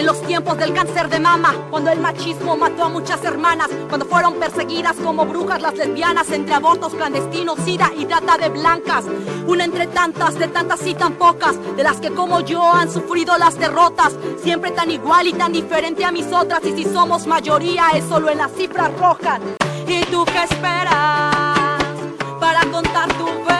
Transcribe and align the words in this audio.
En 0.00 0.06
los 0.06 0.22
tiempos 0.22 0.56
del 0.56 0.72
cáncer 0.72 1.10
de 1.10 1.20
mama, 1.20 1.54
cuando 1.68 1.90
el 1.90 2.00
machismo 2.00 2.56
mató 2.56 2.84
a 2.84 2.88
muchas 2.88 3.22
hermanas, 3.22 3.68
cuando 3.88 4.06
fueron 4.06 4.34
perseguidas 4.36 4.96
como 4.96 5.26
brujas 5.26 5.60
las 5.60 5.76
lesbianas 5.76 6.30
entre 6.30 6.54
abortos 6.54 6.94
clandestinos, 6.94 7.58
sida 7.66 7.90
y 7.94 8.06
trata 8.06 8.38
de 8.38 8.48
blancas. 8.48 9.04
Una 9.46 9.64
entre 9.64 9.86
tantas, 9.88 10.38
de 10.38 10.48
tantas 10.48 10.86
y 10.86 10.94
tan 10.94 11.14
pocas, 11.14 11.54
de 11.76 11.82
las 11.82 12.00
que 12.00 12.10
como 12.12 12.40
yo 12.40 12.62
han 12.62 12.90
sufrido 12.90 13.36
las 13.36 13.58
derrotas, 13.58 14.16
siempre 14.42 14.70
tan 14.70 14.90
igual 14.90 15.26
y 15.26 15.34
tan 15.34 15.52
diferente 15.52 16.02
a 16.02 16.12
mis 16.12 16.32
otras, 16.32 16.64
y 16.64 16.72
si 16.72 16.84
somos 16.84 17.26
mayoría 17.26 17.90
es 17.94 18.06
solo 18.06 18.30
en 18.30 18.38
las 18.38 18.52
cifras 18.52 18.90
rojas. 18.98 19.38
¿Y 19.86 20.00
tú 20.06 20.24
qué 20.24 20.44
esperas 20.44 21.78
para 22.40 22.60
contar 22.72 23.12
tu 23.18 23.26
verdad? 23.26 23.59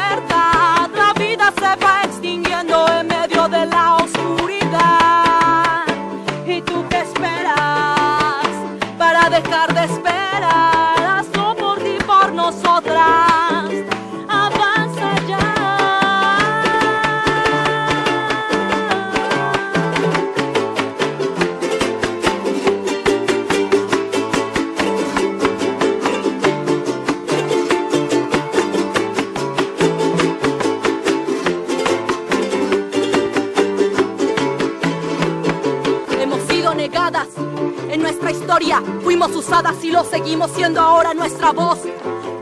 En 37.90 38.02
nuestra 38.02 38.30
historia, 38.30 38.82
fuimos 39.02 39.34
usadas 39.34 39.82
y 39.82 39.90
lo 39.90 40.04
seguimos 40.04 40.50
siendo 40.52 40.80
ahora 40.80 41.12
nuestra 41.12 41.50
voz. 41.50 41.80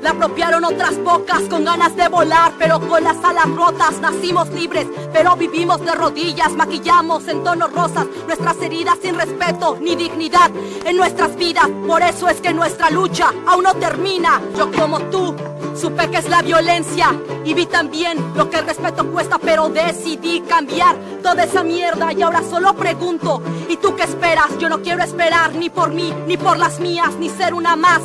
La 0.02 0.10
apropiaron 0.10 0.64
otras 0.64 1.02
bocas 1.02 1.40
con 1.50 1.64
ganas 1.64 1.96
de 1.96 2.08
volar, 2.08 2.52
pero 2.58 2.78
con 2.86 3.02
las 3.02 3.16
alas 3.24 3.48
rotas 3.56 3.98
nacimos 4.00 4.48
libres, 4.50 4.86
pero 5.12 5.36
vivimos 5.36 5.80
de 5.84 5.92
rodillas, 5.94 6.52
maquillamos 6.52 7.26
en 7.28 7.42
tonos 7.42 7.72
rosas 7.72 8.06
nuestras 8.26 8.60
heridas 8.62 8.98
sin 9.02 9.16
respeto 9.16 9.78
ni 9.80 9.96
dignidad 9.96 10.50
en 10.84 10.96
nuestras 10.96 11.34
vidas. 11.36 11.66
Por 11.86 12.02
eso 12.02 12.28
es 12.28 12.40
que 12.40 12.52
nuestra 12.52 12.90
lucha 12.90 13.32
aún 13.46 13.64
no 13.64 13.74
termina. 13.74 14.40
Yo 14.56 14.70
como 14.70 15.00
tú 15.10 15.34
Supe 15.80 16.10
que 16.10 16.18
es 16.18 16.28
la 16.28 16.42
violencia 16.42 17.14
y 17.44 17.54
vi 17.54 17.66
también 17.66 18.18
lo 18.34 18.50
que 18.50 18.58
el 18.58 18.66
respeto 18.66 19.08
cuesta, 19.12 19.38
pero 19.38 19.68
decidí 19.68 20.40
cambiar 20.40 20.96
toda 21.22 21.44
esa 21.44 21.62
mierda 21.62 22.12
y 22.12 22.20
ahora 22.20 22.42
solo 22.42 22.74
pregunto, 22.74 23.40
¿y 23.68 23.76
tú 23.76 23.94
qué 23.94 24.02
esperas? 24.02 24.58
Yo 24.58 24.68
no 24.68 24.82
quiero 24.82 25.04
esperar 25.04 25.54
ni 25.54 25.70
por 25.70 25.92
mí, 25.92 26.12
ni 26.26 26.36
por 26.36 26.58
las 26.58 26.80
mías, 26.80 27.14
ni 27.20 27.28
ser 27.28 27.54
una 27.54 27.76
más 27.76 28.00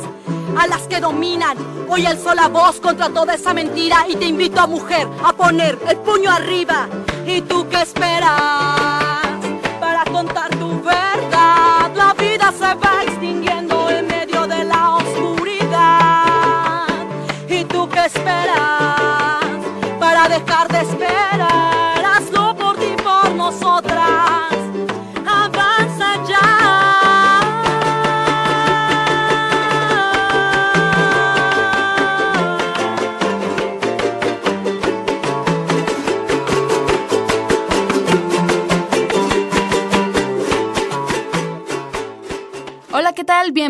a 0.56 0.68
las 0.68 0.82
que 0.82 1.00
dominan. 1.00 1.56
Hoy 1.88 2.06
alzo 2.06 2.32
la 2.32 2.46
voz 2.46 2.78
contra 2.78 3.08
toda 3.08 3.34
esa 3.34 3.52
mentira 3.52 4.06
y 4.08 4.14
te 4.14 4.26
invito 4.26 4.60
a 4.60 4.68
mujer 4.68 5.08
a 5.24 5.32
poner 5.32 5.76
el 5.88 5.96
puño 5.96 6.30
arriba. 6.30 6.86
¿Y 7.26 7.40
tú 7.40 7.66
qué 7.68 7.82
esperas 7.82 8.30
para 9.80 10.04
contar 10.12 10.48
tu 10.58 10.80
verdad? 10.80 11.13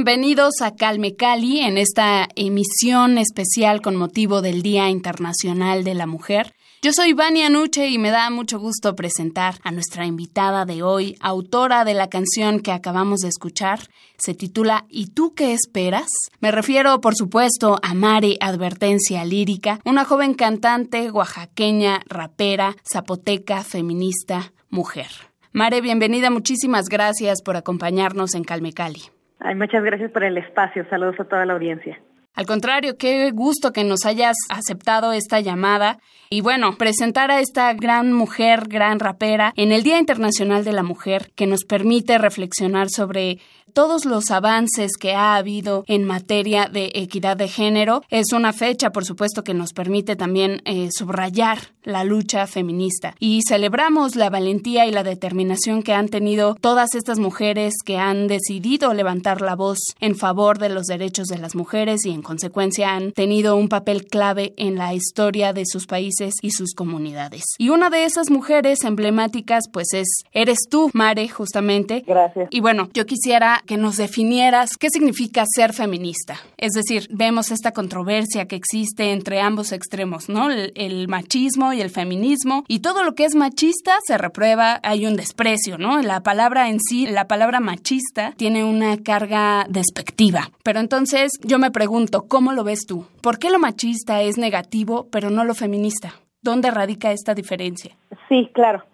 Bienvenidos 0.04 0.60
a 0.60 0.74
Calme 0.76 1.16
Cali 1.16 1.60
en 1.60 1.78
esta 1.78 2.28
emisión 2.36 3.16
especial 3.16 3.80
con 3.80 3.96
motivo 3.96 4.42
del 4.42 4.60
Día 4.60 4.90
Internacional 4.90 5.82
de 5.82 5.94
la 5.94 6.06
Mujer. 6.06 6.54
Yo 6.82 6.92
soy 6.92 7.14
Vania 7.14 7.48
Nuche 7.48 7.88
y 7.88 7.96
me 7.96 8.10
da 8.10 8.28
mucho 8.28 8.58
gusto 8.58 8.94
presentar 8.96 9.54
a 9.62 9.70
nuestra 9.70 10.04
invitada 10.04 10.66
de 10.66 10.82
hoy, 10.82 11.16
autora 11.20 11.86
de 11.86 11.94
la 11.94 12.10
canción 12.10 12.60
que 12.60 12.70
acabamos 12.70 13.20
de 13.20 13.28
escuchar. 13.28 13.88
Se 14.18 14.34
titula 14.34 14.84
¿Y 14.90 15.06
tú 15.06 15.32
qué 15.34 15.54
esperas? 15.54 16.08
Me 16.38 16.50
refiero, 16.50 17.00
por 17.00 17.14
supuesto, 17.16 17.78
a 17.82 17.94
Mare 17.94 18.36
Advertencia 18.42 19.24
Lírica, 19.24 19.80
una 19.86 20.04
joven 20.04 20.34
cantante 20.34 21.10
oaxaqueña, 21.10 22.02
rapera, 22.04 22.76
zapoteca, 22.86 23.64
feminista, 23.64 24.52
mujer. 24.68 25.08
Mare, 25.52 25.80
bienvenida, 25.80 26.28
muchísimas 26.28 26.90
gracias 26.90 27.40
por 27.40 27.56
acompañarnos 27.56 28.34
en 28.34 28.44
Calme 28.44 28.74
Cali. 28.74 29.04
Ay, 29.44 29.54
muchas 29.56 29.84
gracias 29.84 30.10
por 30.10 30.24
el 30.24 30.38
espacio. 30.38 30.86
Saludos 30.88 31.20
a 31.20 31.24
toda 31.24 31.44
la 31.44 31.52
audiencia. 31.52 32.00
Al 32.32 32.46
contrario, 32.46 32.96
qué 32.98 33.30
gusto 33.30 33.72
que 33.72 33.84
nos 33.84 34.06
hayas 34.06 34.36
aceptado 34.48 35.12
esta 35.12 35.38
llamada 35.40 35.98
y 36.30 36.40
bueno, 36.40 36.76
presentar 36.78 37.30
a 37.30 37.40
esta 37.40 37.72
gran 37.74 38.12
mujer, 38.12 38.66
gran 38.66 38.98
rapera 38.98 39.52
en 39.54 39.70
el 39.70 39.82
Día 39.82 40.00
Internacional 40.00 40.64
de 40.64 40.72
la 40.72 40.82
Mujer 40.82 41.30
que 41.36 41.46
nos 41.46 41.64
permite 41.64 42.16
reflexionar 42.16 42.88
sobre 42.88 43.38
todos 43.74 44.06
los 44.06 44.30
avances 44.30 44.92
que 44.98 45.12
ha 45.14 45.34
habido 45.36 45.84
en 45.86 46.04
materia 46.04 46.70
de 46.72 46.92
equidad 46.94 47.36
de 47.36 47.48
género. 47.48 48.02
Es 48.08 48.32
una 48.32 48.52
fecha, 48.52 48.90
por 48.90 49.04
supuesto, 49.04 49.44
que 49.44 49.52
nos 49.52 49.72
permite 49.72 50.16
también 50.16 50.62
eh, 50.64 50.88
subrayar 50.90 51.58
la 51.82 52.02
lucha 52.04 52.46
feminista 52.46 53.14
y 53.18 53.40
celebramos 53.46 54.16
la 54.16 54.30
valentía 54.30 54.86
y 54.86 54.90
la 54.90 55.02
determinación 55.02 55.82
que 55.82 55.92
han 55.92 56.08
tenido 56.08 56.54
todas 56.54 56.94
estas 56.94 57.18
mujeres 57.18 57.74
que 57.84 57.98
han 57.98 58.26
decidido 58.26 58.94
levantar 58.94 59.42
la 59.42 59.54
voz 59.54 59.78
en 60.00 60.16
favor 60.16 60.58
de 60.58 60.70
los 60.70 60.86
derechos 60.86 61.26
de 61.26 61.38
las 61.38 61.54
mujeres 61.54 62.06
y 62.06 62.10
en 62.10 62.22
consecuencia 62.22 62.94
han 62.94 63.12
tenido 63.12 63.56
un 63.56 63.68
papel 63.68 64.06
clave 64.06 64.54
en 64.56 64.76
la 64.76 64.94
historia 64.94 65.52
de 65.52 65.64
sus 65.66 65.86
países 65.86 66.34
y 66.40 66.52
sus 66.52 66.74
comunidades. 66.74 67.42
Y 67.58 67.68
una 67.68 67.90
de 67.90 68.04
esas 68.04 68.30
mujeres 68.30 68.84
emblemáticas 68.84 69.64
pues 69.72 69.92
es 69.92 70.08
eres 70.32 70.60
tú, 70.70 70.90
Mare, 70.94 71.28
justamente. 71.28 72.04
Gracias. 72.06 72.48
Y 72.50 72.60
bueno, 72.60 72.88
yo 72.94 73.04
quisiera 73.04 73.62
que 73.64 73.76
nos 73.76 73.96
definieras 73.96 74.76
qué 74.78 74.88
significa 74.90 75.44
ser 75.46 75.72
feminista. 75.72 76.36
Es 76.56 76.72
decir, 76.72 77.08
vemos 77.10 77.50
esta 77.50 77.72
controversia 77.72 78.46
que 78.46 78.56
existe 78.56 79.12
entre 79.12 79.40
ambos 79.40 79.72
extremos, 79.72 80.28
¿no? 80.28 80.50
El, 80.50 81.08
machismo 81.08 81.72
y 81.72 81.80
el 81.80 81.90
feminismo. 81.90 82.64
Y 82.68 82.80
todo 82.80 83.04
lo 83.04 83.14
que 83.14 83.24
es 83.24 83.34
machista 83.34 83.96
se 84.06 84.16
reprueba, 84.16 84.80
hay 84.82 85.06
un 85.06 85.16
desprecio, 85.16 85.78
¿no? 85.78 86.00
La 86.02 86.22
palabra 86.22 86.68
en 86.68 86.80
sí, 86.80 87.06
la 87.06 87.26
palabra 87.26 87.60
machista, 87.60 88.32
tiene 88.36 88.64
una 88.64 88.96
carga 88.98 89.66
despectiva. 89.68 90.50
Pero 90.62 90.80
entonces 90.80 91.32
yo 91.42 91.58
me 91.58 91.70
pregunto, 91.70 92.26
¿cómo 92.28 92.52
lo 92.52 92.64
ves 92.64 92.86
tú? 92.86 93.06
¿Por 93.20 93.38
qué 93.38 93.50
lo 93.50 93.58
machista 93.58 94.22
es 94.22 94.38
negativo, 94.38 95.08
pero 95.10 95.30
no 95.30 95.44
lo 95.44 95.54
feminista? 95.54 96.14
¿Dónde 96.42 96.70
radica 96.70 97.12
esta 97.12 97.34
diferencia? 97.34 97.96
Sí, 98.28 98.50
claro. 98.52 98.84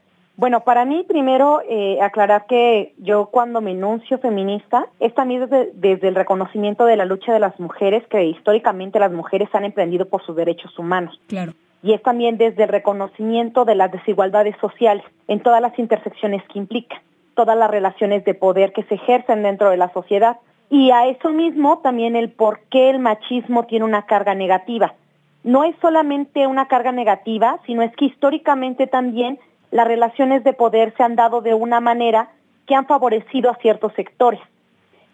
Bueno, 0.41 0.61
para 0.61 0.87
mí 0.87 1.05
primero 1.07 1.61
eh, 1.69 2.01
aclarar 2.01 2.47
que 2.47 2.95
yo 2.97 3.27
cuando 3.27 3.61
me 3.61 3.73
enuncio 3.73 4.17
feminista 4.21 4.87
es 4.99 5.13
también 5.13 5.43
desde, 5.43 5.71
desde, 5.75 6.09
el 6.09 6.15
reconocimiento 6.15 6.87
de 6.87 6.97
la 6.97 7.05
lucha 7.05 7.35
de 7.35 7.41
las 7.41 7.61
mujeres 7.61 8.07
que 8.07 8.25
históricamente 8.25 8.99
las 8.99 9.13
mujeres 9.13 9.51
han 9.53 9.67
emprendido 9.67 10.07
por 10.07 10.25
sus 10.25 10.35
derechos 10.35 10.79
humanos. 10.79 11.21
Claro. 11.27 11.53
y 11.83 11.93
es 11.93 12.03
también 12.03 12.39
desde 12.39 12.63
el 12.63 12.71
reconocimiento 12.71 13.67
de 13.67 13.75
las 13.75 13.93
desigualdades 13.93 14.57
sociales 14.63 15.05
en 15.29 15.41
todas 15.41 15.61
las 15.61 15.79
intersecciones 15.79 16.43
que 16.45 16.59
implica, 16.59 17.03
todas 17.35 17.59
las 17.59 17.71
relaciones 17.71 18.25
de 18.25 18.33
poder 18.33 18.73
que 18.73 18.85
se 18.85 18.95
ejercen 18.95 19.43
dentro 19.43 19.69
de 19.69 19.77
la 19.77 19.93
sociedad. 19.93 20.39
Y 20.71 20.91
a 20.91 21.07
eso 21.07 21.33
mismo 21.33 21.81
también 21.81 22.17
el 22.17 22.31
por 22.31 22.61
qué 22.71 22.89
el 22.89 22.99
machismo 22.99 23.67
tiene 23.67 23.85
una 23.85 24.07
carga 24.07 24.35
negativa. 24.35 24.95
No 25.45 25.65
es 25.65 25.77
solamente 25.83 26.47
una 26.47 26.67
carga 26.67 26.93
negativa, 26.93 27.59
sino 27.67 27.83
es 27.83 27.95
que 27.95 28.07
históricamente 28.07 28.87
también 28.87 29.39
las 29.70 29.87
relaciones 29.87 30.44
de 30.44 30.52
poder 30.52 30.94
se 30.96 31.02
han 31.02 31.17
dado 31.17 31.40
de 31.40 31.55
una 31.55 31.81
manera 31.81 32.31
que 32.67 32.75
han 32.75 32.87
favorecido 32.87 33.50
a 33.50 33.56
ciertos 33.56 33.93
sectores 33.94 34.40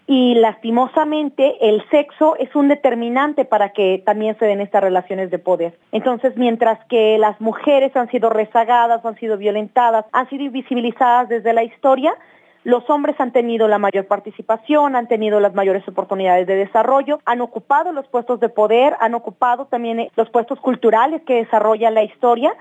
y 0.07 0.37
lastimosamente 0.37 1.69
el 1.69 1.83
sexo 1.91 2.37
es 2.37 2.55
un 2.55 2.69
determinante 2.69 3.45
para 3.45 3.71
que 3.71 4.03
también 4.07 4.39
se 4.39 4.47
den 4.47 4.61
estas 4.61 4.83
relaciones 4.83 5.31
de 5.31 5.39
poder. 5.39 5.77
Entonces, 5.91 6.37
mientras 6.37 6.79
que 6.87 7.19
las 7.19 7.41
mujeres 7.41 7.97
han 7.97 8.09
sido 8.11 8.31
rezagadas, 8.31 9.05
han 9.05 9.17
sido 9.17 9.37
violentadas, 9.37 10.05
han 10.13 10.29
sido 10.29 10.45
invisibilizadas 10.45 11.29
desde 11.29 11.53
la 11.53 11.65
historia, 11.65 12.15
los 12.63 12.89
hombres 12.91 13.17
han 13.21 13.33
tenido 13.33 13.69
la 13.69 13.79
mayor 13.79 14.07
participación, 14.07 14.97
han 14.97 15.09
tenido 15.09 15.39
las 15.41 15.55
mayores 15.55 15.87
oportunidades 15.89 16.47
de 16.47 16.57
desarrollo, 16.57 17.21
han 17.25 17.41
ocupado 17.41 17.93
los 17.93 18.07
puestos 18.09 18.41
de 18.41 18.49
poder, 18.49 18.97
han 19.01 19.15
ocupado 19.15 19.67
también 19.67 20.09
los 20.17 20.31
puestos 20.31 20.61
culturales 20.61 21.23
que 21.23 21.35
desarrolla 21.35 21.91
la 21.91 22.03
historia 22.03 22.55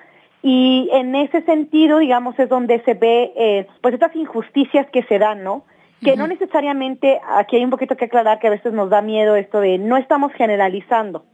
y 0.48 0.90
en 0.94 1.16
ese 1.16 1.42
sentido, 1.42 1.98
digamos, 1.98 2.38
es 2.38 2.48
donde 2.48 2.80
se 2.84 2.94
ve 2.94 3.34
eh, 3.36 3.68
pues 3.82 3.96
estas 3.96 4.16
injusticias 4.16 4.86
que 4.92 5.02
se 5.02 5.18
dan, 5.18 5.44
¿no? 5.44 5.66
que 6.04 6.16
no 6.16 6.28
necesariamente, 6.28 7.20
aquí 7.36 7.56
hay 7.56 7.64
un 7.64 7.72
poquito 7.72 7.98
que 7.98 8.06
aclarar 8.06 8.38
que 8.38 8.46
a 8.46 8.52
veces 8.52 8.72
nos 8.72 8.92
da 8.92 9.02
miedo 9.02 9.36
esto 9.36 9.60
de 9.60 9.80
no 9.80 9.98
estamos 9.98 10.32
generalizando. 10.34 11.26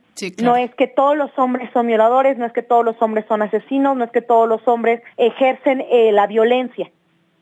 No 0.42 0.56
es 0.56 0.74
que 0.76 0.88
todos 0.88 1.18
los 1.18 1.38
hombres 1.38 1.70
son 1.74 1.88
violadores, 1.88 2.38
no 2.38 2.46
es 2.46 2.54
que 2.54 2.62
todos 2.62 2.86
los 2.86 3.02
hombres 3.02 3.26
son 3.28 3.42
asesinos, 3.42 3.98
no 3.98 4.06
es 4.06 4.12
que 4.12 4.22
todos 4.22 4.48
los 4.48 4.66
hombres 4.66 5.02
ejercen 5.18 5.84
eh, 5.92 6.14
la 6.14 6.26
violencia. 6.28 6.90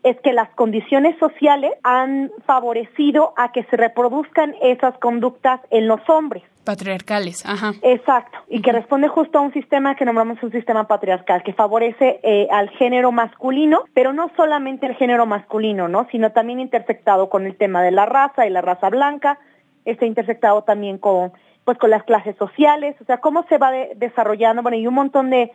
Es 0.04 0.20
que 0.22 0.34
las 0.34 0.50
condiciones 0.52 1.18
sociales 1.20 1.72
han 1.84 2.32
favorecido 2.46 3.34
a 3.36 3.52
que 3.52 3.64
se 3.66 3.78
reproduzcan 3.78 4.56
esas 4.62 4.98
conductas 5.00 5.60
en 5.72 5.88
los 5.88 6.00
hombres 6.10 6.44
patriarcales, 6.70 7.44
ajá. 7.48 7.74
Exacto, 7.82 8.38
y 8.48 8.62
que 8.62 8.72
responde 8.72 9.08
justo 9.08 9.40
a 9.40 9.42
un 9.42 9.52
sistema 9.54 9.96
que 9.96 10.06
nombramos 10.06 10.38
un 10.44 10.52
sistema 10.52 10.88
patriarcal, 10.88 11.42
que 11.42 11.52
favorece 11.52 12.20
eh, 12.22 12.48
al 12.52 12.70
género 12.70 13.12
masculino, 13.12 13.86
pero 13.96 14.14
no 14.14 14.30
solamente 14.36 14.86
el 14.86 14.94
género 14.94 15.26
masculino, 15.26 15.88
¿no? 15.88 16.08
Sino 16.12 16.32
también 16.32 16.60
intersectado 16.60 17.28
con 17.28 17.48
el 17.48 17.56
tema 17.56 17.82
de 17.82 17.90
la 17.90 18.06
raza 18.06 18.46
y 18.46 18.52
la 18.52 18.62
raza 18.62 18.90
blanca, 18.90 19.40
está 19.84 20.06
intersectado 20.06 20.62
también 20.62 21.00
con, 21.00 21.32
pues, 21.66 21.80
con 21.80 21.90
las 21.90 22.04
clases 22.04 22.36
sociales, 22.38 22.96
o 23.02 23.06
sea, 23.06 23.18
cómo 23.18 23.48
se 23.50 23.58
va 23.58 23.72
desarrollando, 23.96 24.62
bueno, 24.62 24.78
y 24.78 24.86
un 24.86 24.94
montón 24.94 25.32
de, 25.32 25.52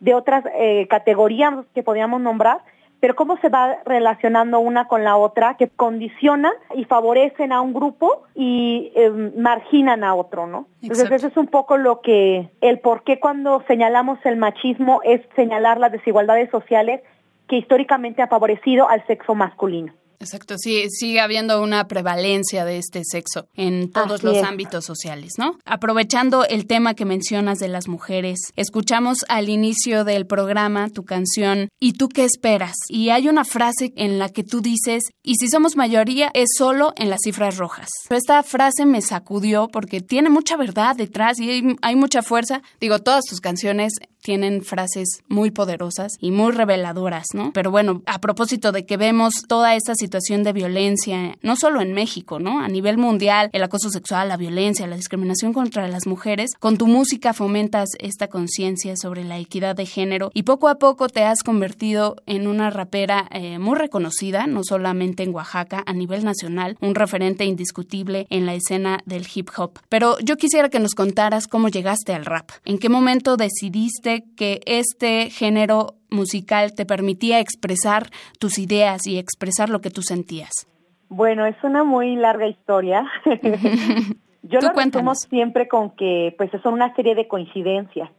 de 0.00 0.12
otras 0.12 0.44
eh, 0.54 0.86
categorías 0.88 1.54
que 1.74 1.82
podríamos 1.82 2.20
nombrar, 2.20 2.58
pero 3.00 3.14
cómo 3.14 3.38
se 3.38 3.48
va 3.48 3.78
relacionando 3.84 4.58
una 4.60 4.88
con 4.88 5.04
la 5.04 5.16
otra 5.16 5.56
que 5.56 5.68
condicionan 5.68 6.52
y 6.74 6.84
favorecen 6.84 7.52
a 7.52 7.60
un 7.60 7.72
grupo 7.72 8.24
y 8.34 8.92
em, 8.94 9.32
marginan 9.36 10.02
a 10.04 10.14
otro, 10.14 10.46
¿no? 10.46 10.66
Entonces 10.82 11.10
eso 11.10 11.28
es 11.28 11.36
un 11.36 11.46
poco 11.46 11.76
lo 11.76 12.00
que, 12.00 12.50
el 12.60 12.80
por 12.80 13.04
qué 13.04 13.20
cuando 13.20 13.62
señalamos 13.68 14.18
el 14.24 14.36
machismo 14.36 15.00
es 15.04 15.20
señalar 15.36 15.78
las 15.78 15.92
desigualdades 15.92 16.50
sociales 16.50 17.00
que 17.46 17.56
históricamente 17.56 18.22
ha 18.22 18.26
favorecido 18.26 18.88
al 18.88 19.06
sexo 19.06 19.34
masculino. 19.34 19.92
Exacto, 20.20 20.56
sí, 20.58 20.84
sigue 20.90 21.20
habiendo 21.20 21.62
una 21.62 21.86
prevalencia 21.86 22.64
de 22.64 22.78
este 22.78 23.02
sexo 23.04 23.48
en 23.54 23.90
todos 23.90 24.22
los 24.22 24.42
ámbitos 24.42 24.84
sociales, 24.84 25.34
¿no? 25.38 25.58
Aprovechando 25.64 26.44
el 26.44 26.66
tema 26.66 26.94
que 26.94 27.04
mencionas 27.04 27.58
de 27.58 27.68
las 27.68 27.88
mujeres, 27.88 28.38
escuchamos 28.56 29.18
al 29.28 29.48
inicio 29.48 30.04
del 30.04 30.26
programa 30.26 30.90
tu 30.90 31.04
canción 31.04 31.68
¿Y 31.80 31.92
tú 31.92 32.08
qué 32.08 32.24
esperas? 32.24 32.74
Y 32.88 33.10
hay 33.10 33.28
una 33.28 33.44
frase 33.44 33.92
en 33.96 34.18
la 34.18 34.28
que 34.28 34.42
tú 34.42 34.60
dices, 34.60 35.04
y 35.22 35.36
si 35.36 35.48
somos 35.48 35.76
mayoría 35.76 36.30
es 36.34 36.48
solo 36.56 36.92
en 36.96 37.10
las 37.10 37.20
cifras 37.22 37.56
rojas. 37.56 37.88
Esta 38.10 38.42
frase 38.42 38.86
me 38.86 39.00
sacudió 39.02 39.68
porque 39.68 40.00
tiene 40.00 40.30
mucha 40.30 40.56
verdad 40.56 40.96
detrás 40.96 41.38
y 41.38 41.50
hay, 41.50 41.76
hay 41.82 41.96
mucha 41.96 42.22
fuerza. 42.22 42.62
Digo, 42.80 42.98
todas 42.98 43.24
tus 43.24 43.40
canciones 43.40 43.92
tienen 44.22 44.62
frases 44.62 45.20
muy 45.28 45.50
poderosas 45.50 46.12
y 46.18 46.32
muy 46.32 46.52
reveladoras, 46.52 47.26
¿no? 47.34 47.52
Pero 47.52 47.70
bueno, 47.70 48.02
a 48.06 48.20
propósito 48.20 48.72
de 48.72 48.84
que 48.84 48.96
vemos 48.96 49.34
toda 49.46 49.76
esta 49.76 49.94
situación 49.94 50.07
de 50.10 50.52
violencia, 50.52 51.36
no 51.42 51.56
solo 51.56 51.80
en 51.80 51.92
México, 51.92 52.38
¿no? 52.38 52.60
A 52.60 52.68
nivel 52.68 52.98
mundial, 52.98 53.50
el 53.52 53.62
acoso 53.62 53.90
sexual, 53.90 54.28
la 54.28 54.36
violencia, 54.36 54.86
la 54.86 54.96
discriminación 54.96 55.52
contra 55.52 55.86
las 55.88 56.06
mujeres, 56.06 56.50
con 56.58 56.76
tu 56.76 56.86
música 56.86 57.32
fomentas 57.32 57.90
esta 57.98 58.28
conciencia 58.28 58.94
sobre 58.96 59.24
la 59.24 59.38
equidad 59.38 59.76
de 59.76 59.86
género 59.86 60.30
y 60.34 60.42
poco 60.42 60.68
a 60.68 60.76
poco 60.76 61.08
te 61.08 61.24
has 61.24 61.42
convertido 61.42 62.16
en 62.26 62.46
una 62.46 62.70
rapera 62.70 63.28
eh, 63.30 63.58
muy 63.58 63.76
reconocida, 63.76 64.46
no 64.46 64.64
solamente 64.64 65.22
en 65.22 65.34
Oaxaca, 65.34 65.82
a 65.86 65.92
nivel 65.92 66.24
nacional, 66.24 66.76
un 66.80 66.94
referente 66.94 67.44
indiscutible 67.44 68.26
en 68.30 68.46
la 68.46 68.54
escena 68.54 69.00
del 69.06 69.26
hip 69.32 69.50
hop. 69.56 69.78
Pero 69.88 70.18
yo 70.20 70.36
quisiera 70.36 70.68
que 70.68 70.80
nos 70.80 70.94
contaras 70.94 71.46
cómo 71.46 71.68
llegaste 71.68 72.14
al 72.14 72.24
rap, 72.24 72.50
en 72.64 72.78
qué 72.78 72.88
momento 72.88 73.36
decidiste 73.36 74.24
que 74.36 74.60
este 74.66 75.30
género 75.30 75.97
musical 76.10 76.74
te 76.74 76.86
permitía 76.86 77.40
expresar 77.40 78.08
tus 78.38 78.58
ideas 78.58 79.06
y 79.06 79.18
expresar 79.18 79.70
lo 79.70 79.80
que 79.80 79.90
tú 79.90 80.02
sentías? 80.02 80.66
Bueno, 81.08 81.46
es 81.46 81.56
una 81.62 81.84
muy 81.84 82.16
larga 82.16 82.46
historia. 82.46 83.06
Yo 84.42 84.60
lo 84.60 84.72
resumo 84.72 85.14
siempre 85.14 85.68
con 85.68 85.90
que 85.90 86.34
pues 86.38 86.50
son 86.62 86.74
una 86.74 86.94
serie 86.94 87.14
de 87.14 87.28
coincidencias. 87.28 88.10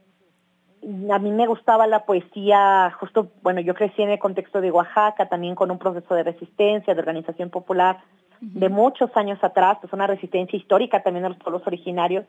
A 1.11 1.19
mí 1.19 1.31
me 1.31 1.47
gustaba 1.47 1.87
la 1.87 2.05
poesía, 2.05 2.95
justo, 2.99 3.31
bueno, 3.41 3.59
yo 3.59 3.73
crecí 3.73 4.01
en 4.01 4.11
el 4.11 4.19
contexto 4.19 4.61
de 4.61 4.71
Oaxaca, 4.71 5.27
también 5.27 5.53
con 5.53 5.71
un 5.71 5.77
proceso 5.77 6.15
de 6.15 6.23
resistencia, 6.23 6.93
de 6.93 6.99
organización 6.99 7.49
popular 7.49 7.99
de 8.41 8.69
muchos 8.69 9.09
años 9.15 9.43
atrás, 9.43 9.77
pues 9.81 9.91
una 9.91 10.07
resistencia 10.07 10.57
histórica 10.57 11.03
también 11.03 11.23
de 11.23 11.29
los 11.29 11.37
pueblos 11.37 11.65
originarios 11.67 12.25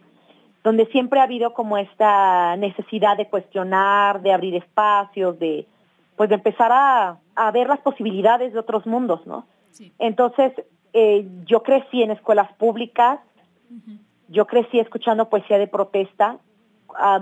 donde 0.62 0.86
siempre 0.86 1.20
ha 1.20 1.24
habido 1.24 1.52
como 1.54 1.78
esta 1.78 2.56
necesidad 2.56 3.16
de 3.16 3.28
cuestionar, 3.28 4.20
de 4.22 4.32
abrir 4.32 4.54
espacios, 4.56 5.38
de 5.38 5.66
pues 6.16 6.28
de 6.28 6.34
empezar 6.34 6.70
a, 6.70 7.16
a 7.34 7.50
ver 7.50 7.66
las 7.66 7.80
posibilidades 7.80 8.52
de 8.52 8.58
otros 8.58 8.86
mundos, 8.86 9.26
¿no? 9.26 9.46
Entonces, 9.98 10.52
eh, 10.92 11.26
yo 11.46 11.62
crecí 11.62 12.02
en 12.02 12.10
escuelas 12.10 12.52
públicas, 12.54 13.20
yo 14.28 14.46
crecí 14.46 14.78
escuchando 14.78 15.30
poesía 15.30 15.58
de 15.58 15.66
protesta, 15.66 16.38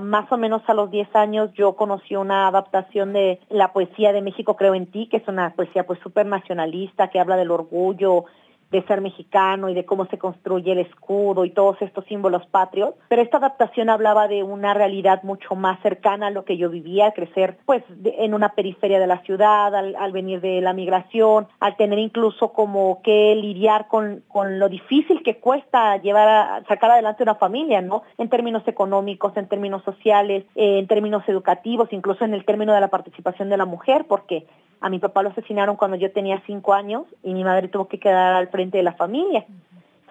más 0.00 0.32
o 0.32 0.38
menos 0.38 0.62
a 0.66 0.74
los 0.74 0.90
10 0.90 1.14
años 1.14 1.52
yo 1.52 1.76
conocí 1.76 2.16
una 2.16 2.48
adaptación 2.48 3.12
de 3.12 3.38
la 3.50 3.72
poesía 3.72 4.12
de 4.12 4.22
México 4.22 4.56
Creo 4.56 4.74
en 4.74 4.86
Ti, 4.86 5.08
que 5.08 5.18
es 5.18 5.28
una 5.28 5.50
poesía 5.54 5.86
pues 5.86 6.00
súper 6.00 6.26
nacionalista, 6.26 7.08
que 7.08 7.20
habla 7.20 7.36
del 7.36 7.50
orgullo, 7.50 8.24
de 8.70 8.82
ser 8.82 9.00
mexicano 9.00 9.68
y 9.68 9.74
de 9.74 9.84
cómo 9.84 10.06
se 10.06 10.18
construye 10.18 10.72
el 10.72 10.78
escudo 10.78 11.44
y 11.44 11.50
todos 11.50 11.80
estos 11.80 12.04
símbolos 12.06 12.46
patrios, 12.46 12.94
pero 13.08 13.22
esta 13.22 13.38
adaptación 13.38 13.88
hablaba 13.88 14.28
de 14.28 14.42
una 14.42 14.74
realidad 14.74 15.22
mucho 15.22 15.54
más 15.54 15.80
cercana 15.80 16.28
a 16.28 16.30
lo 16.30 16.44
que 16.44 16.56
yo 16.56 16.68
vivía, 16.68 17.12
crecer 17.12 17.58
pues 17.64 17.82
en 18.04 18.34
una 18.34 18.50
periferia 18.50 19.00
de 19.00 19.06
la 19.06 19.22
ciudad, 19.22 19.74
al, 19.74 20.12
venir 20.12 20.40
de 20.40 20.60
la 20.60 20.72
migración, 20.72 21.48
al 21.60 21.76
tener 21.76 21.98
incluso 21.98 22.52
como 22.52 23.00
que 23.02 23.34
lidiar 23.34 23.88
con, 23.88 24.22
con 24.28 24.58
lo 24.58 24.68
difícil 24.68 25.22
que 25.22 25.38
cuesta 25.38 25.96
llevar 25.98 26.28
a 26.28 26.64
sacar 26.66 26.90
adelante 26.90 27.22
una 27.22 27.36
familia, 27.36 27.80
¿no? 27.80 28.02
En 28.18 28.28
términos 28.28 28.62
económicos, 28.66 29.36
en 29.36 29.48
términos 29.48 29.82
sociales, 29.84 30.44
en 30.54 30.86
términos 30.86 31.22
educativos, 31.28 31.88
incluso 31.92 32.24
en 32.24 32.34
el 32.34 32.44
término 32.44 32.74
de 32.74 32.80
la 32.80 32.88
participación 32.88 33.48
de 33.48 33.56
la 33.56 33.64
mujer, 33.64 34.06
porque 34.08 34.46
a 34.80 34.90
mi 34.90 34.98
papá 34.98 35.22
lo 35.22 35.30
asesinaron 35.30 35.76
cuando 35.76 35.96
yo 35.96 36.12
tenía 36.12 36.42
cinco 36.46 36.72
años 36.72 37.04
y 37.22 37.34
mi 37.34 37.44
madre 37.44 37.68
tuvo 37.68 37.88
que 37.88 37.98
quedar 37.98 38.34
al 38.34 38.48
de 38.66 38.82
la 38.82 38.92
familia. 38.92 39.46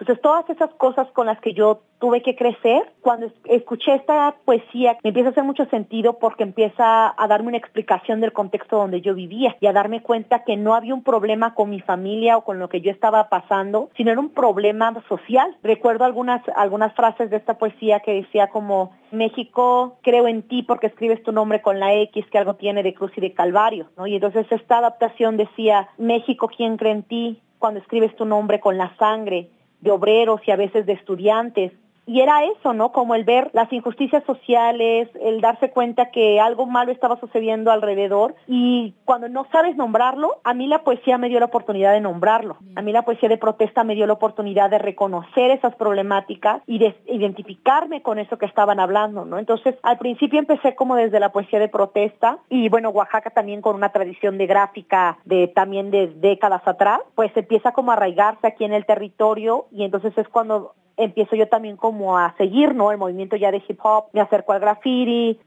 Entonces, 0.00 0.22
todas 0.22 0.48
esas 0.48 0.70
cosas 0.74 1.08
con 1.10 1.26
las 1.26 1.40
que 1.40 1.54
yo 1.54 1.80
tuve 1.98 2.22
que 2.22 2.36
crecer, 2.36 2.92
cuando 3.00 3.32
escuché 3.46 3.96
esta 3.96 4.36
poesía, 4.44 4.96
me 5.02 5.08
empieza 5.08 5.30
a 5.30 5.32
hacer 5.32 5.42
mucho 5.42 5.64
sentido 5.66 6.20
porque 6.20 6.44
empieza 6.44 7.12
a 7.20 7.26
darme 7.26 7.48
una 7.48 7.56
explicación 7.56 8.20
del 8.20 8.32
contexto 8.32 8.76
donde 8.76 9.00
yo 9.00 9.16
vivía 9.16 9.56
y 9.60 9.66
a 9.66 9.72
darme 9.72 10.00
cuenta 10.00 10.44
que 10.44 10.56
no 10.56 10.74
había 10.74 10.94
un 10.94 11.02
problema 11.02 11.54
con 11.54 11.70
mi 11.70 11.80
familia 11.80 12.36
o 12.36 12.44
con 12.44 12.60
lo 12.60 12.68
que 12.68 12.80
yo 12.80 12.92
estaba 12.92 13.28
pasando, 13.28 13.90
sino 13.96 14.12
era 14.12 14.20
un 14.20 14.30
problema 14.30 14.94
social. 15.08 15.56
Recuerdo 15.64 16.04
algunas, 16.04 16.42
algunas 16.54 16.94
frases 16.94 17.28
de 17.30 17.36
esta 17.36 17.58
poesía 17.58 17.98
que 17.98 18.14
decía 18.14 18.46
como, 18.50 18.92
México, 19.10 19.96
creo 20.02 20.28
en 20.28 20.42
ti 20.42 20.62
porque 20.62 20.86
escribes 20.86 21.24
tu 21.24 21.32
nombre 21.32 21.60
con 21.60 21.80
la 21.80 21.92
X 21.94 22.24
que 22.30 22.38
algo 22.38 22.54
tiene 22.54 22.84
de 22.84 22.94
cruz 22.94 23.10
y 23.16 23.20
de 23.20 23.32
calvario, 23.32 23.88
¿no? 23.96 24.06
Y 24.06 24.14
entonces 24.14 24.46
esta 24.50 24.78
adaptación 24.78 25.36
decía, 25.36 25.88
México, 25.98 26.48
¿quién 26.54 26.76
cree 26.76 26.92
en 26.92 27.02
ti? 27.02 27.42
Cuando 27.58 27.80
escribes 27.80 28.14
tu 28.16 28.24
nombre 28.24 28.60
con 28.60 28.78
la 28.78 28.96
sangre 28.96 29.50
de 29.80 29.90
obreros 29.90 30.40
y 30.46 30.50
a 30.50 30.56
veces 30.56 30.86
de 30.86 30.92
estudiantes, 30.92 31.72
y 32.08 32.22
era 32.22 32.42
eso, 32.44 32.72
¿no? 32.72 32.90
Como 32.90 33.14
el 33.14 33.24
ver 33.24 33.50
las 33.52 33.70
injusticias 33.70 34.24
sociales, 34.24 35.10
el 35.20 35.42
darse 35.42 35.70
cuenta 35.70 36.10
que 36.10 36.40
algo 36.40 36.64
malo 36.64 36.90
estaba 36.90 37.20
sucediendo 37.20 37.70
alrededor 37.70 38.34
y 38.46 38.94
cuando 39.04 39.28
no 39.28 39.46
sabes 39.52 39.76
nombrarlo, 39.76 40.40
a 40.42 40.54
mí 40.54 40.68
la 40.68 40.84
poesía 40.84 41.18
me 41.18 41.28
dio 41.28 41.38
la 41.38 41.46
oportunidad 41.46 41.92
de 41.92 42.00
nombrarlo. 42.00 42.56
A 42.76 42.80
mí 42.80 42.92
la 42.92 43.02
poesía 43.02 43.28
de 43.28 43.36
protesta 43.36 43.84
me 43.84 43.94
dio 43.94 44.06
la 44.06 44.14
oportunidad 44.14 44.70
de 44.70 44.78
reconocer 44.78 45.50
esas 45.50 45.74
problemáticas 45.74 46.62
y 46.66 46.78
de 46.78 46.96
identificarme 47.08 48.00
con 48.00 48.18
eso 48.18 48.38
que 48.38 48.46
estaban 48.46 48.80
hablando, 48.80 49.26
¿no? 49.26 49.38
Entonces, 49.38 49.74
al 49.82 49.98
principio 49.98 50.38
empecé 50.38 50.74
como 50.74 50.96
desde 50.96 51.20
la 51.20 51.30
poesía 51.30 51.58
de 51.58 51.68
protesta 51.68 52.38
y 52.48 52.70
bueno, 52.70 52.88
Oaxaca 52.88 53.28
también 53.28 53.60
con 53.60 53.76
una 53.76 53.90
tradición 53.90 54.38
de 54.38 54.46
gráfica 54.46 55.18
de 55.26 55.48
también 55.48 55.90
de 55.90 56.06
décadas 56.06 56.62
atrás, 56.64 57.00
pues 57.14 57.36
empieza 57.36 57.72
como 57.72 57.90
a 57.90 57.94
arraigarse 57.94 58.46
aquí 58.46 58.64
en 58.64 58.72
el 58.72 58.86
territorio 58.86 59.66
y 59.70 59.84
entonces 59.84 60.16
es 60.16 60.26
cuando 60.28 60.72
empiezo 60.98 61.36
yo 61.36 61.48
también 61.48 61.76
como 61.76 62.18
a 62.18 62.34
seguir, 62.36 62.74
¿no? 62.74 62.90
El 62.90 62.98
movimiento 62.98 63.36
ya 63.36 63.50
de 63.50 63.62
hip 63.66 63.78
hop, 63.82 64.06
me 64.12 64.20
acerco 64.20 64.52
al 64.52 64.60
graffiti, 64.60 65.38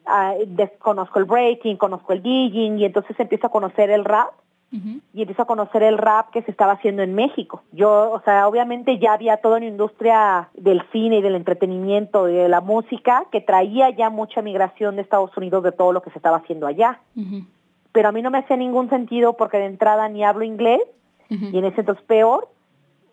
conozco 0.79 1.19
el 1.19 1.25
breaking, 1.25 1.77
conozco 1.77 2.13
el 2.13 2.21
gigging 2.21 2.79
y 2.79 2.85
entonces 2.85 3.19
empiezo 3.19 3.47
a 3.47 3.51
conocer 3.51 3.91
el 3.91 4.05
rap 4.05 4.29
y 5.13 5.21
empiezo 5.21 5.41
a 5.41 5.45
conocer 5.45 5.83
el 5.83 5.97
rap 5.97 6.29
que 6.31 6.43
se 6.43 6.51
estaba 6.51 6.71
haciendo 6.71 7.03
en 7.03 7.13
México. 7.13 7.61
Yo, 7.73 8.09
o 8.09 8.21
sea, 8.21 8.47
obviamente 8.47 8.99
ya 8.99 9.11
había 9.11 9.35
toda 9.37 9.57
una 9.57 9.65
industria 9.65 10.47
del 10.53 10.81
cine 10.93 11.17
y 11.17 11.21
del 11.21 11.35
entretenimiento 11.35 12.29
y 12.29 12.35
de 12.35 12.47
la 12.47 12.61
música 12.61 13.25
que 13.33 13.41
traía 13.41 13.89
ya 13.89 14.09
mucha 14.09 14.41
migración 14.41 14.95
de 14.95 15.01
Estados 15.01 15.35
Unidos 15.35 15.63
de 15.63 15.73
todo 15.73 15.91
lo 15.91 16.01
que 16.01 16.09
se 16.11 16.19
estaba 16.19 16.37
haciendo 16.37 16.67
allá. 16.67 17.01
Pero 17.91 18.07
a 18.07 18.11
mí 18.13 18.21
no 18.21 18.31
me 18.31 18.37
hacía 18.37 18.55
ningún 18.55 18.89
sentido 18.89 19.33
porque 19.33 19.57
de 19.57 19.65
entrada 19.65 20.07
ni 20.07 20.23
hablo 20.23 20.45
inglés 20.45 20.79
y 21.27 21.57
en 21.57 21.65
ese 21.65 21.81
entonces 21.81 22.05
peor 22.05 22.47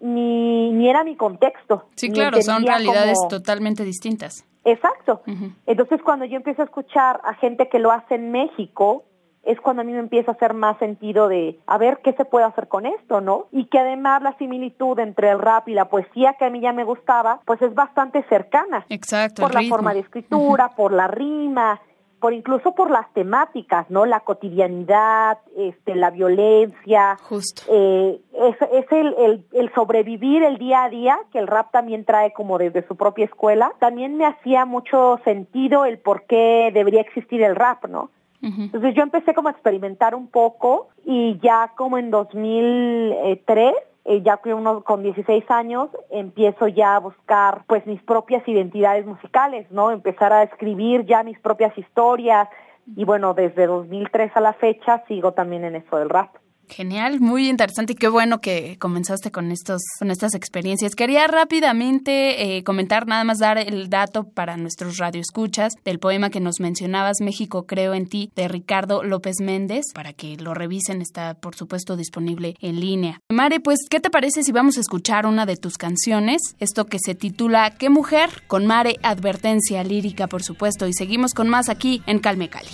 ni, 0.00 0.70
ni 0.72 0.88
era 0.88 1.04
mi 1.04 1.16
contexto. 1.16 1.86
Sí, 1.96 2.10
claro, 2.10 2.40
son 2.42 2.64
realidades 2.64 3.18
totalmente 3.28 3.84
distintas. 3.84 4.44
Exacto. 4.64 5.22
Entonces, 5.66 6.02
cuando 6.02 6.24
yo 6.24 6.36
empiezo 6.36 6.62
a 6.62 6.64
escuchar 6.66 7.20
a 7.24 7.34
gente 7.34 7.68
que 7.68 7.78
lo 7.78 7.90
hace 7.90 8.16
en 8.16 8.30
México, 8.30 9.04
es 9.44 9.58
cuando 9.60 9.80
a 9.80 9.84
mí 9.84 9.92
me 9.92 10.00
empieza 10.00 10.32
a 10.32 10.34
hacer 10.34 10.52
más 10.52 10.78
sentido 10.78 11.28
de 11.28 11.58
a 11.66 11.78
ver 11.78 12.00
qué 12.04 12.12
se 12.12 12.26
puede 12.26 12.44
hacer 12.44 12.68
con 12.68 12.84
esto, 12.84 13.22
¿no? 13.22 13.46
Y 13.50 13.66
que 13.66 13.78
además 13.78 14.22
la 14.22 14.36
similitud 14.36 14.98
entre 14.98 15.30
el 15.30 15.38
rap 15.38 15.68
y 15.68 15.74
la 15.74 15.88
poesía 15.88 16.34
que 16.38 16.44
a 16.44 16.50
mí 16.50 16.60
ya 16.60 16.74
me 16.74 16.84
gustaba, 16.84 17.40
pues 17.46 17.62
es 17.62 17.74
bastante 17.74 18.22
cercana. 18.24 18.84
Exacto. 18.90 19.40
Por 19.40 19.54
la 19.54 19.62
forma 19.62 19.94
de 19.94 20.00
escritura, 20.00 20.74
por 20.76 20.92
la 20.92 21.08
rima, 21.08 21.80
por 22.20 22.32
incluso 22.32 22.74
por 22.74 22.90
las 22.90 23.12
temáticas, 23.12 23.88
¿no? 23.90 24.06
La 24.06 24.20
cotidianidad, 24.20 25.38
este, 25.56 25.94
la 25.94 26.10
violencia. 26.10 27.16
Justo. 27.28 27.62
Eh, 27.68 28.20
es, 28.34 28.56
es 28.72 28.92
el, 28.92 29.14
el, 29.18 29.44
el, 29.52 29.72
sobrevivir 29.74 30.42
el 30.42 30.58
día 30.58 30.84
a 30.84 30.88
día, 30.88 31.18
que 31.32 31.38
el 31.38 31.46
rap 31.46 31.70
también 31.70 32.04
trae 32.04 32.32
como 32.32 32.58
desde 32.58 32.86
su 32.86 32.96
propia 32.96 33.24
escuela. 33.24 33.72
También 33.78 34.16
me 34.16 34.26
hacía 34.26 34.64
mucho 34.64 35.20
sentido 35.24 35.84
el 35.84 35.98
por 35.98 36.24
qué 36.24 36.70
debería 36.72 37.00
existir 37.00 37.42
el 37.42 37.56
rap, 37.56 37.86
¿no? 37.86 38.10
Entonces 38.40 38.94
yo 38.94 39.02
empecé 39.02 39.34
como 39.34 39.48
a 39.48 39.50
experimentar 39.50 40.14
un 40.14 40.28
poco 40.28 40.90
y 41.04 41.38
ya 41.42 41.72
como 41.76 41.98
en 41.98 42.10
2003 42.12 43.74
eh, 44.04 44.22
ya 44.22 44.40
uno 44.44 44.82
con 44.84 45.02
16 45.02 45.50
años 45.50 45.88
empiezo 46.10 46.68
ya 46.68 46.96
a 46.96 47.00
buscar 47.00 47.64
pues 47.66 47.86
mis 47.86 48.02
propias 48.02 48.46
identidades 48.48 49.04
musicales, 49.06 49.70
¿no? 49.70 49.90
Empezar 49.90 50.32
a 50.32 50.42
escribir 50.42 51.04
ya 51.04 51.22
mis 51.22 51.38
propias 51.40 51.76
historias 51.76 52.48
y 52.96 53.04
bueno, 53.04 53.34
desde 53.34 53.66
2003 53.66 54.32
a 54.34 54.40
la 54.40 54.52
fecha 54.54 55.04
sigo 55.08 55.32
también 55.32 55.64
en 55.64 55.76
eso 55.76 55.98
del 55.98 56.08
rap. 56.08 56.34
Genial, 56.68 57.20
muy 57.20 57.48
interesante 57.48 57.94
y 57.94 57.96
qué 57.96 58.08
bueno 58.08 58.40
que 58.40 58.76
comenzaste 58.78 59.30
con 59.30 59.50
estos, 59.50 59.82
con 59.98 60.10
estas 60.10 60.34
experiencias. 60.34 60.94
Quería 60.94 61.26
rápidamente 61.26 62.56
eh, 62.56 62.64
comentar, 62.64 63.06
nada 63.06 63.24
más 63.24 63.38
dar 63.38 63.58
el 63.58 63.88
dato 63.90 64.24
para 64.24 64.56
nuestros 64.56 64.98
radioescuchas 64.98 65.72
del 65.84 65.98
poema 65.98 66.30
que 66.30 66.40
nos 66.40 66.60
mencionabas, 66.60 67.20
México 67.20 67.66
creo 67.66 67.94
en 67.94 68.08
ti, 68.08 68.30
de 68.36 68.48
Ricardo 68.48 69.02
López 69.02 69.36
Méndez, 69.40 69.86
para 69.94 70.12
que 70.12 70.36
lo 70.36 70.54
revisen, 70.54 71.00
está 71.00 71.34
por 71.34 71.56
supuesto 71.56 71.96
disponible 71.96 72.54
en 72.60 72.80
línea. 72.80 73.20
Mare, 73.28 73.60
pues, 73.60 73.80
¿qué 73.88 74.00
te 74.00 74.10
parece 74.10 74.42
si 74.42 74.52
vamos 74.52 74.76
a 74.76 74.80
escuchar 74.80 75.26
una 75.26 75.46
de 75.46 75.56
tus 75.56 75.78
canciones? 75.78 76.42
Esto 76.58 76.86
que 76.86 76.98
se 76.98 77.14
titula 77.14 77.74
¿Qué 77.76 77.90
mujer? 77.90 78.30
con 78.46 78.66
Mare 78.66 78.96
Advertencia 79.02 79.82
lírica, 79.84 80.26
por 80.26 80.42
supuesto, 80.42 80.86
y 80.86 80.92
seguimos 80.92 81.34
con 81.34 81.48
más 81.48 81.68
aquí 81.68 82.02
en 82.06 82.18
Calme 82.18 82.48
Cali. 82.48 82.68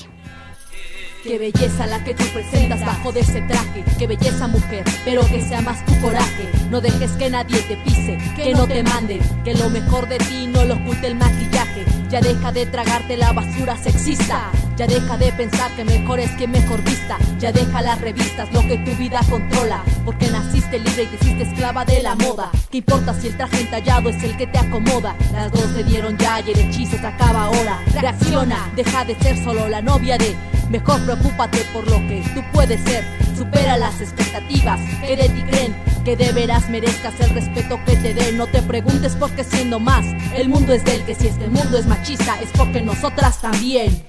Qué 1.25 1.39
belleza 1.39 1.87
la 1.87 2.05
que 2.05 2.13
tú 2.13 2.25
presentas 2.35 2.85
bajo 2.85 3.11
de 3.11 3.21
ese 3.21 3.41
traje. 3.41 3.83
Qué 3.99 4.07
belleza 4.07 4.47
mujer, 4.47 4.85
pero 5.07 5.27
que 5.27 5.41
sea 5.41 5.63
más 5.63 5.83
tu 5.87 5.99
coraje. 6.03 6.51
No 6.69 6.83
dejes 6.83 7.13
que 7.13 7.31
nadie 7.31 7.63
te 7.63 7.79
pise, 7.79 8.19
que 8.37 8.53
no 8.53 8.67
te 8.67 8.83
manden. 8.83 9.21
Que 9.43 9.55
lo 9.55 9.71
mejor 9.71 10.07
de 10.07 10.19
ti 10.19 10.47
no 10.47 10.67
lo 10.67 10.75
oculte 10.75 11.07
el 11.07 11.15
maquillaje. 11.15 11.87
Ya 12.11 12.21
deja 12.21 12.53
de 12.53 12.67
tragarte 12.67 13.17
la 13.17 13.33
basura 13.33 13.75
sexista. 13.79 14.51
Ya 14.77 14.87
deja 14.87 15.17
de 15.17 15.33
pensar 15.33 15.75
que 15.75 15.85
mejor 15.87 16.21
es 16.21 16.31
que 16.33 16.47
mejor 16.47 16.83
vista. 16.83 17.17
Ya 17.39 17.53
deja 17.53 17.81
las 17.81 18.03
revistas, 18.03 18.53
lo 18.53 18.61
que 18.61 18.77
tu 18.77 18.95
vida 18.97 19.21
controla. 19.31 19.83
Porque 20.05 20.31
naciste 20.31 20.79
libre 20.79 21.05
y 21.05 21.07
te 21.07 21.25
hiciste 21.25 21.45
esclava 21.45 21.87
de 21.87 22.03
la 22.03 22.17
moda. 22.17 22.51
¿Qué 22.71 22.79
importa 22.79 23.15
si 23.19 23.29
el 23.29 23.37
traje 23.39 23.63
entallado 23.63 24.11
es 24.11 24.23
el 24.23 24.37
que 24.37 24.47
te 24.47 24.59
acomoda? 24.59 25.17
Las 25.33 25.51
dos 25.51 25.71
se 25.75 25.85
dieron 25.85 26.19
ya 26.19 26.41
y 26.41 26.51
el 26.51 26.59
hechizo 26.59 26.99
se 26.99 27.07
acaba 27.07 27.45
ahora. 27.45 27.83
Reacciona, 27.95 28.71
deja 28.77 29.07
de 29.07 29.15
ser 29.21 29.43
solo 29.43 29.71
la 29.71 29.81
novia 29.81 30.19
de 30.19 30.37
Mejor 30.71 31.01
preocúpate 31.05 31.59
por 31.73 31.89
lo 31.89 31.99
que 32.09 32.23
tú 32.35 32.43
puedes 32.53 32.81
ser. 32.83 33.05
Supera 33.37 33.77
las 33.77 34.01
expectativas 34.01 34.81
que 35.07 35.17
de 35.17 35.29
creen. 35.45 35.75
Que 36.05 36.17
de 36.17 36.33
veras 36.33 36.69
merezcas 36.69 37.19
el 37.21 37.31
respeto 37.31 37.79
que 37.87 37.97
te 37.97 38.15
den. 38.15 38.37
No 38.37 38.47
te 38.47 38.63
preguntes 38.63 39.15
por 39.17 39.31
qué 39.33 39.45
siendo 39.45 39.79
más. 39.79 40.05
El 40.35 40.49
mundo 40.49 40.73
es 40.73 40.85
del 40.85 41.03
que 41.05 41.15
si 41.15 41.29
este 41.29 41.49
mundo 41.49 41.79
es 41.79 41.87
machista 41.87 42.41
es 42.41 42.51
porque 42.57 42.81
nosotras 42.81 43.41
también. 43.41 44.05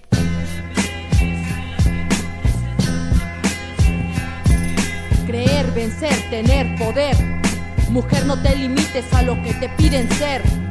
Creer, 5.28 5.72
vencer, 5.72 6.16
tener 6.30 6.78
poder. 6.78 7.16
Mujer, 7.90 8.26
no 8.26 8.42
te 8.42 8.56
limites 8.56 9.06
a 9.14 9.22
lo 9.22 9.42
que 9.44 9.54
te 9.54 9.70
piden 9.70 10.10
ser. 10.14 10.65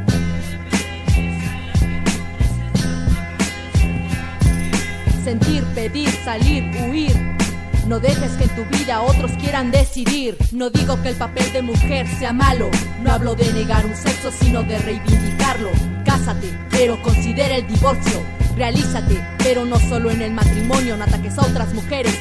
Sentir, 5.24 5.64
pedir, 5.74 6.10
salir, 6.24 6.62
huir. 6.86 7.16
No 7.88 7.98
dejes 7.98 8.32
que 8.32 8.44
en 8.44 8.50
tu 8.50 8.64
vida 8.76 9.00
otros 9.00 9.32
quieran 9.32 9.70
decidir. 9.70 10.36
No 10.52 10.70
digo 10.70 11.00
que 11.02 11.10
el 11.10 11.16
papel 11.16 11.50
de 11.52 11.62
mujer 11.62 12.06
sea 12.18 12.32
malo. 12.32 12.70
No 13.02 13.10
hablo 13.10 13.34
de 13.34 13.52
negar 13.52 13.84
un 13.86 13.96
sexo, 13.96 14.30
sino 14.30 14.62
de 14.62 14.78
reivindicarlo. 14.78 15.70
Cásate, 16.04 16.48
pero 16.70 17.00
considera 17.02 17.56
el 17.56 17.66
divorcio. 17.66 18.22
Realízate, 18.56 19.20
pero 19.38 19.64
no 19.64 19.78
solo 19.80 20.10
en 20.10 20.22
el 20.22 20.32
matrimonio, 20.32 20.96
no 20.96 21.04
ataques 21.04 21.36
a 21.38 21.42
otras 21.42 21.72
mujeres 21.74 22.16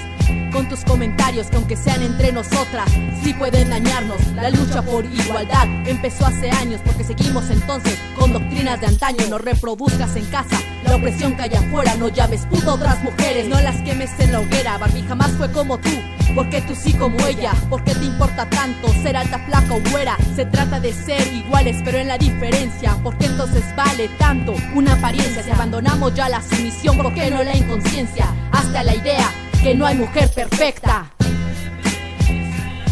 con 0.53 0.69
tus 0.69 0.85
comentarios 0.85 1.47
que 1.47 1.55
aunque 1.55 1.75
sean 1.75 2.03
entre 2.03 2.31
nosotras, 2.31 2.89
sí 3.23 3.33
pueden 3.33 3.71
dañarnos. 3.71 4.25
La 4.35 4.51
lucha 4.51 4.83
por 4.83 5.03
igualdad 5.03 5.67
empezó 5.87 6.27
hace 6.27 6.51
años 6.51 6.79
porque 6.85 7.03
seguimos 7.03 7.49
entonces 7.49 7.97
con 8.17 8.31
doctrinas 8.31 8.79
de 8.79 8.87
antaño. 8.87 9.25
No 9.29 9.39
reproduzcas 9.39 10.15
en 10.15 10.25
casa 10.27 10.61
la 10.85 10.95
opresión 10.95 11.35
que 11.35 11.43
hay 11.43 11.53
afuera, 11.55 11.95
no 11.95 12.09
llames 12.09 12.45
puto 12.45 12.75
otras 12.75 13.03
mujeres, 13.03 13.47
no 13.47 13.59
las 13.61 13.77
quemes 13.81 14.11
en 14.19 14.31
la 14.31 14.41
hoguera. 14.41 14.77
Barbie 14.77 15.03
jamás 15.07 15.31
fue 15.31 15.51
como 15.51 15.79
tú. 15.79 15.89
Porque 16.35 16.61
tú 16.61 16.73
sí 16.75 16.93
como 16.93 17.17
ella, 17.27 17.53
porque 17.69 17.93
te 17.93 18.05
importa 18.05 18.49
tanto 18.49 18.87
ser 19.03 19.15
alta, 19.17 19.39
flaca 19.39 19.73
o 19.73 19.81
güera. 19.91 20.17
Se 20.35 20.45
trata 20.45 20.79
de 20.79 20.91
ser 20.91 21.21
iguales, 21.33 21.77
pero 21.83 21.97
en 21.97 22.07
la 22.07 22.17
diferencia. 22.17 22.97
Porque 23.03 23.25
entonces 23.25 23.63
vale 23.75 24.07
tanto 24.19 24.53
una 24.75 24.93
apariencia. 24.93 25.43
Si 25.43 25.51
abandonamos 25.51 26.13
ya 26.15 26.29
la 26.29 26.41
sumisión, 26.41 26.97
¿por 26.97 27.13
qué 27.13 27.29
no 27.29 27.43
la 27.43 27.55
inconsciencia? 27.55 28.27
Hasta 28.51 28.83
la 28.83 28.95
idea 28.95 29.42
que 29.63 29.73
no 29.73 29.85
hay 29.85 29.95
mujer 29.95 30.29
perfecta. 30.29 31.09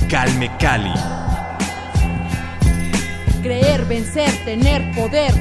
Calme 0.10 0.50
Cali. 0.58 0.94
Creer, 3.44 3.84
vencer, 3.86 4.32
tener 4.46 4.96
poder. 4.96 5.34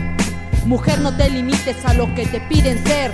Mujer, 0.66 0.98
no 1.00 1.16
te 1.16 1.30
limites 1.30 1.84
a 1.84 1.94
lo 1.94 2.12
que 2.16 2.26
te 2.26 2.40
piden 2.40 2.82
ser. 2.84 3.12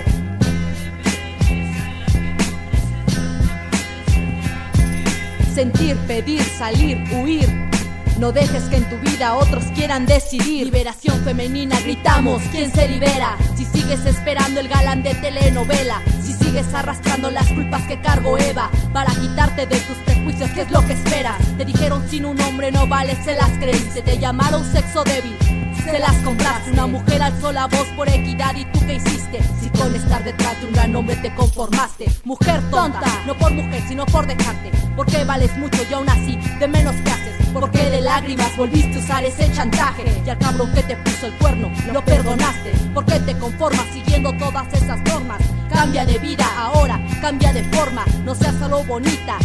Sentir, 5.53 5.95
pedir, 6.07 6.41
salir, 6.41 6.97
huir. 7.13 7.47
No 8.19 8.31
dejes 8.31 8.63
que 8.63 8.77
en 8.77 8.89
tu 8.89 8.97
vida 8.97 9.35
otros 9.35 9.63
quieran 9.75 10.07
decidir. 10.07 10.65
Liberación 10.65 11.23
femenina, 11.23 11.79
gritamos, 11.81 12.41
¿quién 12.51 12.73
se 12.73 12.87
libera? 12.87 13.37
Si 13.55 13.63
sigues 13.65 14.03
esperando 14.07 14.59
el 14.59 14.69
galán 14.69 15.03
de 15.03 15.13
telenovela, 15.13 16.01
si 16.23 16.33
sigues 16.47 16.73
arrastrando 16.73 17.29
las 17.29 17.45
culpas 17.47 17.81
que 17.87 17.99
cargo 17.99 18.37
Eva, 18.37 18.69
para 18.93 19.11
quitarte 19.11 19.65
de 19.65 19.75
tus 19.81 19.97
prejuicios, 20.05 20.49
¿qué 20.51 20.61
es 20.61 20.71
lo 20.71 20.85
que 20.85 20.93
esperas? 20.93 21.35
Te 21.57 21.65
dijeron 21.65 22.07
sin 22.09 22.25
un 22.25 22.39
hombre 22.39 22.71
no 22.71 22.87
vale, 22.87 23.15
se 23.23 23.35
las 23.35 23.49
creíste, 23.59 24.01
te 24.01 24.17
llamaron 24.17 24.63
sexo 24.71 25.03
débil, 25.03 25.37
se 25.83 25.99
las 25.99 26.13
compraste. 26.23 26.71
Una 26.71 26.87
mujer 26.87 27.21
alzó 27.21 27.51
la 27.51 27.67
voz 27.67 27.87
por 27.97 28.07
equidad 28.07 28.55
y 28.55 28.63
que 28.87 28.95
hiciste. 28.95 29.39
Si 29.61 29.69
con 29.69 29.93
estar 29.93 30.23
detrás 30.23 30.59
de 30.61 30.67
un 30.67 30.73
gran 30.73 30.95
hombre 30.95 31.15
te 31.17 31.33
conformaste. 31.35 32.05
Mujer 32.23 32.61
tonta, 32.71 33.07
no 33.25 33.37
por 33.37 33.51
mujer, 33.51 33.83
sino 33.87 34.05
por 34.05 34.25
dejarte. 34.25 34.71
Porque 34.95 35.23
vales 35.25 35.55
mucho 35.57 35.77
y 35.89 35.93
aún 35.93 36.09
así, 36.09 36.39
de 36.59 36.67
menos 36.67 36.95
que 36.95 37.11
haces. 37.11 37.35
Porque 37.53 37.89
de 37.89 38.01
lágrimas 38.01 38.55
volviste 38.55 38.97
a 38.97 38.99
usar 38.99 39.25
ese 39.25 39.51
chantaje. 39.51 40.05
Y 40.25 40.29
al 40.29 40.37
cabrón 40.39 40.71
que 40.73 40.83
te 40.83 40.95
puso 40.97 41.27
el 41.27 41.33
cuerno, 41.33 41.69
lo 41.91 42.03
perdonaste. 42.03 42.71
Porque 42.93 43.19
te 43.19 43.37
conformas 43.37 43.85
siguiendo 43.93 44.31
todas 44.37 44.73
esas 44.73 44.99
normas. 45.03 45.41
Cambia 45.71 46.05
de 46.05 46.17
vida 46.17 46.47
ahora, 46.57 46.99
cambia 47.21 47.51
de 47.51 47.63
forma. 47.65 48.05
No 48.23 48.33
seas 48.33 48.55
solo 48.55 48.83
bonita, 48.85 49.37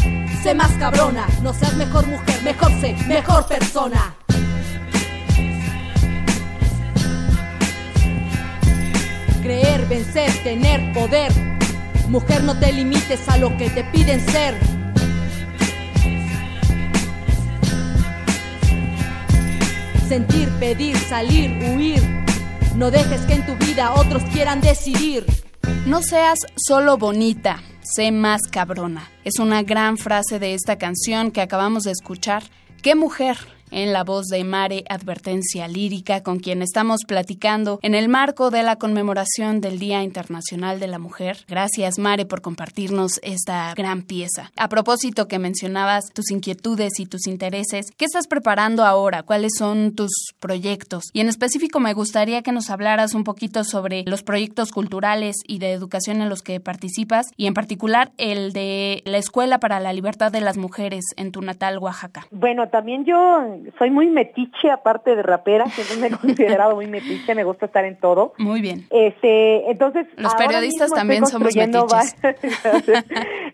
sé 0.42 0.54
más 0.54 0.70
cabrona. 0.78 1.26
No 1.42 1.52
seas 1.52 1.74
mejor 1.74 2.06
mujer, 2.06 2.42
mejor 2.44 2.70
sé, 2.80 2.94
mejor 3.08 3.46
persona. 3.46 4.14
Vencer, 10.14 10.42
tener 10.42 10.92
poder. 10.92 11.32
Mujer, 12.08 12.44
no 12.44 12.58
te 12.58 12.70
limites 12.70 13.26
a 13.30 13.38
lo 13.38 13.56
que 13.56 13.70
te 13.70 13.82
piden 13.84 14.20
ser. 14.20 14.54
Sentir, 20.08 20.50
pedir, 20.60 20.98
salir, 20.98 21.50
huir. 21.62 22.02
No 22.76 22.90
dejes 22.90 23.22
que 23.22 23.34
en 23.34 23.46
tu 23.46 23.56
vida 23.64 23.94
otros 23.94 24.22
quieran 24.24 24.60
decidir. 24.60 25.24
No 25.86 26.02
seas 26.02 26.40
solo 26.56 26.98
bonita, 26.98 27.62
sé 27.80 28.12
más 28.12 28.42
cabrona. 28.50 29.08
Es 29.24 29.38
una 29.38 29.62
gran 29.62 29.96
frase 29.96 30.38
de 30.38 30.52
esta 30.52 30.76
canción 30.76 31.30
que 31.30 31.40
acabamos 31.40 31.84
de 31.84 31.92
escuchar. 31.92 32.42
¿Qué 32.82 32.94
mujer 32.94 33.38
en 33.72 33.92
la 33.92 34.04
voz 34.04 34.26
de 34.26 34.44
Mare 34.44 34.84
Advertencia 34.88 35.66
Lírica, 35.66 36.22
con 36.22 36.38
quien 36.38 36.62
estamos 36.62 37.00
platicando 37.06 37.80
en 37.82 37.94
el 37.94 38.08
marco 38.08 38.50
de 38.50 38.62
la 38.62 38.76
conmemoración 38.76 39.60
del 39.60 39.78
Día 39.78 40.02
Internacional 40.02 40.78
de 40.78 40.86
la 40.86 40.98
Mujer. 40.98 41.38
Gracias, 41.48 41.98
Mare, 41.98 42.26
por 42.26 42.42
compartirnos 42.42 43.18
esta 43.22 43.74
gran 43.74 44.02
pieza. 44.02 44.50
A 44.56 44.68
propósito 44.68 45.26
que 45.26 45.38
mencionabas 45.38 46.12
tus 46.12 46.30
inquietudes 46.30 47.00
y 47.00 47.06
tus 47.06 47.26
intereses, 47.26 47.90
¿qué 47.96 48.04
estás 48.04 48.26
preparando 48.26 48.84
ahora? 48.84 49.22
¿Cuáles 49.22 49.52
son 49.58 49.94
tus 49.94 50.10
proyectos? 50.38 51.04
Y 51.12 51.20
en 51.20 51.28
específico 51.28 51.80
me 51.80 51.94
gustaría 51.94 52.42
que 52.42 52.52
nos 52.52 52.70
hablaras 52.70 53.14
un 53.14 53.24
poquito 53.24 53.64
sobre 53.64 54.04
los 54.06 54.22
proyectos 54.22 54.70
culturales 54.70 55.36
y 55.46 55.58
de 55.58 55.72
educación 55.72 56.20
en 56.20 56.28
los 56.28 56.42
que 56.42 56.60
participas 56.60 57.26
y 57.36 57.46
en 57.46 57.54
particular 57.54 58.12
el 58.18 58.52
de 58.52 59.02
la 59.04 59.18
Escuela 59.18 59.58
para 59.58 59.80
la 59.80 59.92
Libertad 59.92 60.30
de 60.30 60.40
las 60.40 60.56
Mujeres 60.56 61.04
en 61.16 61.32
tu 61.32 61.42
natal 61.42 61.78
Oaxaca. 61.78 62.26
Bueno, 62.30 62.68
también 62.68 63.04
yo 63.04 63.40
soy 63.78 63.90
muy 63.90 64.08
metiche, 64.08 64.70
aparte 64.70 65.16
de 65.16 65.22
rapera, 65.22 65.66
siempre 65.66 65.96
me 65.96 66.06
he 66.08 66.10
considerado 66.18 66.76
muy 66.76 66.86
metiche, 66.86 67.34
me 67.34 67.44
gusta 67.44 67.66
estar 67.66 67.84
en 67.84 67.98
todo. 67.98 68.34
Muy 68.38 68.60
bien. 68.60 68.86
Este, 68.90 69.70
entonces, 69.70 70.06
los 70.16 70.34
periodistas 70.34 70.90
también 70.90 71.26
somos 71.26 71.54
metiches. 71.54 72.16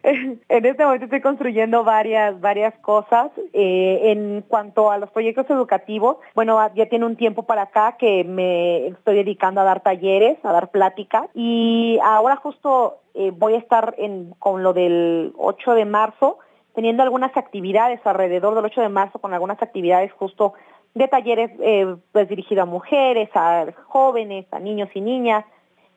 en 0.02 0.66
este 0.66 0.84
momento 0.84 1.04
estoy 1.04 1.20
construyendo 1.20 1.84
varias, 1.84 2.40
varias 2.40 2.74
cosas. 2.78 3.30
Eh, 3.52 4.12
en 4.12 4.42
cuanto 4.42 4.90
a 4.90 4.98
los 4.98 5.10
proyectos 5.10 5.48
educativos, 5.50 6.16
bueno, 6.34 6.58
ya 6.74 6.86
tiene 6.86 7.06
un 7.06 7.16
tiempo 7.16 7.44
para 7.44 7.62
acá 7.62 7.96
que 7.98 8.24
me 8.24 8.88
estoy 8.88 9.16
dedicando 9.16 9.60
a 9.60 9.64
dar 9.64 9.80
talleres, 9.80 10.38
a 10.42 10.52
dar 10.52 10.70
pláticas, 10.70 11.24
y 11.34 11.98
ahora 12.02 12.36
justo 12.36 12.98
eh, 13.14 13.32
voy 13.34 13.54
a 13.54 13.58
estar 13.58 13.94
en, 13.98 14.34
con 14.38 14.62
lo 14.62 14.72
del 14.72 15.32
8 15.36 15.74
de 15.74 15.84
marzo 15.84 16.38
teniendo 16.78 17.02
algunas 17.02 17.37
actividades 17.37 17.99
alrededor 18.04 18.54
del 18.54 18.64
8 18.64 18.82
de 18.82 18.88
marzo 18.88 19.18
con 19.18 19.35
algunas 19.35 19.61
actividades 19.61 20.12
justo 20.12 20.52
de 20.94 21.08
talleres 21.08 21.50
eh, 21.58 21.97
pues 22.12 22.28
dirigido 22.28 22.62
a 22.62 22.66
mujeres, 22.66 23.28
a 23.35 23.66
jóvenes, 23.88 24.47
a 24.52 24.61
niños 24.61 24.88
y 24.94 25.00
niñas, 25.00 25.44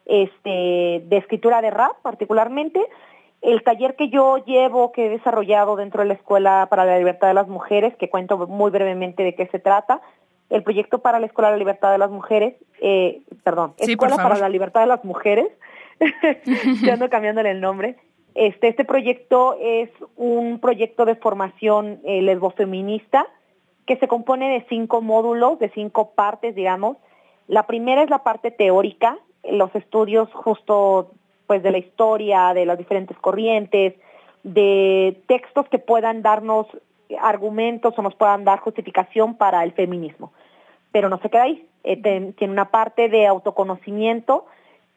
este, 0.08 1.04
de 1.06 1.18
escritura 1.18 1.62
de 1.62 1.70
rap 1.70 1.92
particularmente. 2.02 2.84
El 3.44 3.62
taller 3.62 3.96
que 3.96 4.10
yo 4.10 4.44
llevo, 4.44 4.92
que 4.92 5.06
he 5.06 5.10
desarrollado 5.10 5.76
dentro 5.76 6.02
de 6.02 6.08
la 6.08 6.16
Escuela 6.16 6.66
para 6.68 6.84
la 6.84 6.98
Libertad 6.98 7.28
de 7.28 7.36
las 7.36 7.48
Mujeres, 7.48 7.96
que 7.98 8.10
cuento 8.10 8.48
muy 8.48 8.72
brevemente 8.72 9.22
de 9.22 9.36
qué 9.36 9.46
se 9.52 9.60
trata, 9.60 10.02
el 10.50 10.64
proyecto 10.64 10.98
para 10.98 11.20
la 11.20 11.28
Escuela 11.28 11.50
de 11.50 11.58
la 11.58 11.60
Libertad 11.60 11.92
de 11.92 12.00
las 12.00 12.10
Mujeres, 12.10 12.56
eh, 12.82 13.22
perdón, 13.44 13.76
Escuela 13.78 14.16
para 14.16 14.40
la 14.40 14.50
Libertad 14.50 14.82
de 14.82 14.88
las 14.88 15.06
Mujeres, 15.06 15.46
ya 16.82 16.94
ando 16.94 17.08
cambiándole 17.12 17.52
el 17.52 17.62
nombre, 17.62 17.98
este, 18.36 18.70
este 18.70 18.86
proyecto 18.86 19.58
es 19.60 19.90
un 20.16 20.60
proyecto 20.60 21.06
de 21.06 21.16
formación 21.16 22.00
eh, 22.04 22.22
lesbofeminista 22.22 23.28
que 23.86 23.98
se 23.98 24.08
compone 24.08 24.50
de 24.50 24.66
cinco 24.70 25.02
módulos, 25.02 25.60
de 25.60 25.70
cinco 25.70 26.12
partes, 26.12 26.56
digamos. 26.56 26.98
La 27.48 27.68
primera 27.68 28.04
es 28.04 28.10
la 28.10 28.24
parte 28.24 28.52
teórica, 28.52 29.18
los 29.44 29.74
estudios 29.76 30.32
justo 30.34 31.12
pues 31.48 31.64
de 31.64 31.72
la 31.72 31.80
historia, 31.80 32.54
de 32.54 32.66
las 32.66 32.78
diferentes 32.78 33.18
corrientes, 33.18 33.96
de 34.44 35.22
textos 35.28 35.68
que 35.68 35.80
puedan 35.80 36.22
darnos 36.22 36.68
argumentos 37.20 37.94
o 37.98 38.02
nos 38.02 38.16
puedan 38.16 38.46
dar 38.46 38.60
justificación 38.60 39.36
para 39.36 39.64
el 39.64 39.74
feminismo. 39.74 40.32
Pero 40.94 41.10
no 41.10 41.20
se 41.20 41.30
queda 41.30 41.44
ahí, 41.44 41.68
eh, 41.84 41.98
tiene 42.38 42.54
una 42.54 42.72
parte 42.72 43.10
de 43.10 43.28
autoconocimiento 43.28 44.46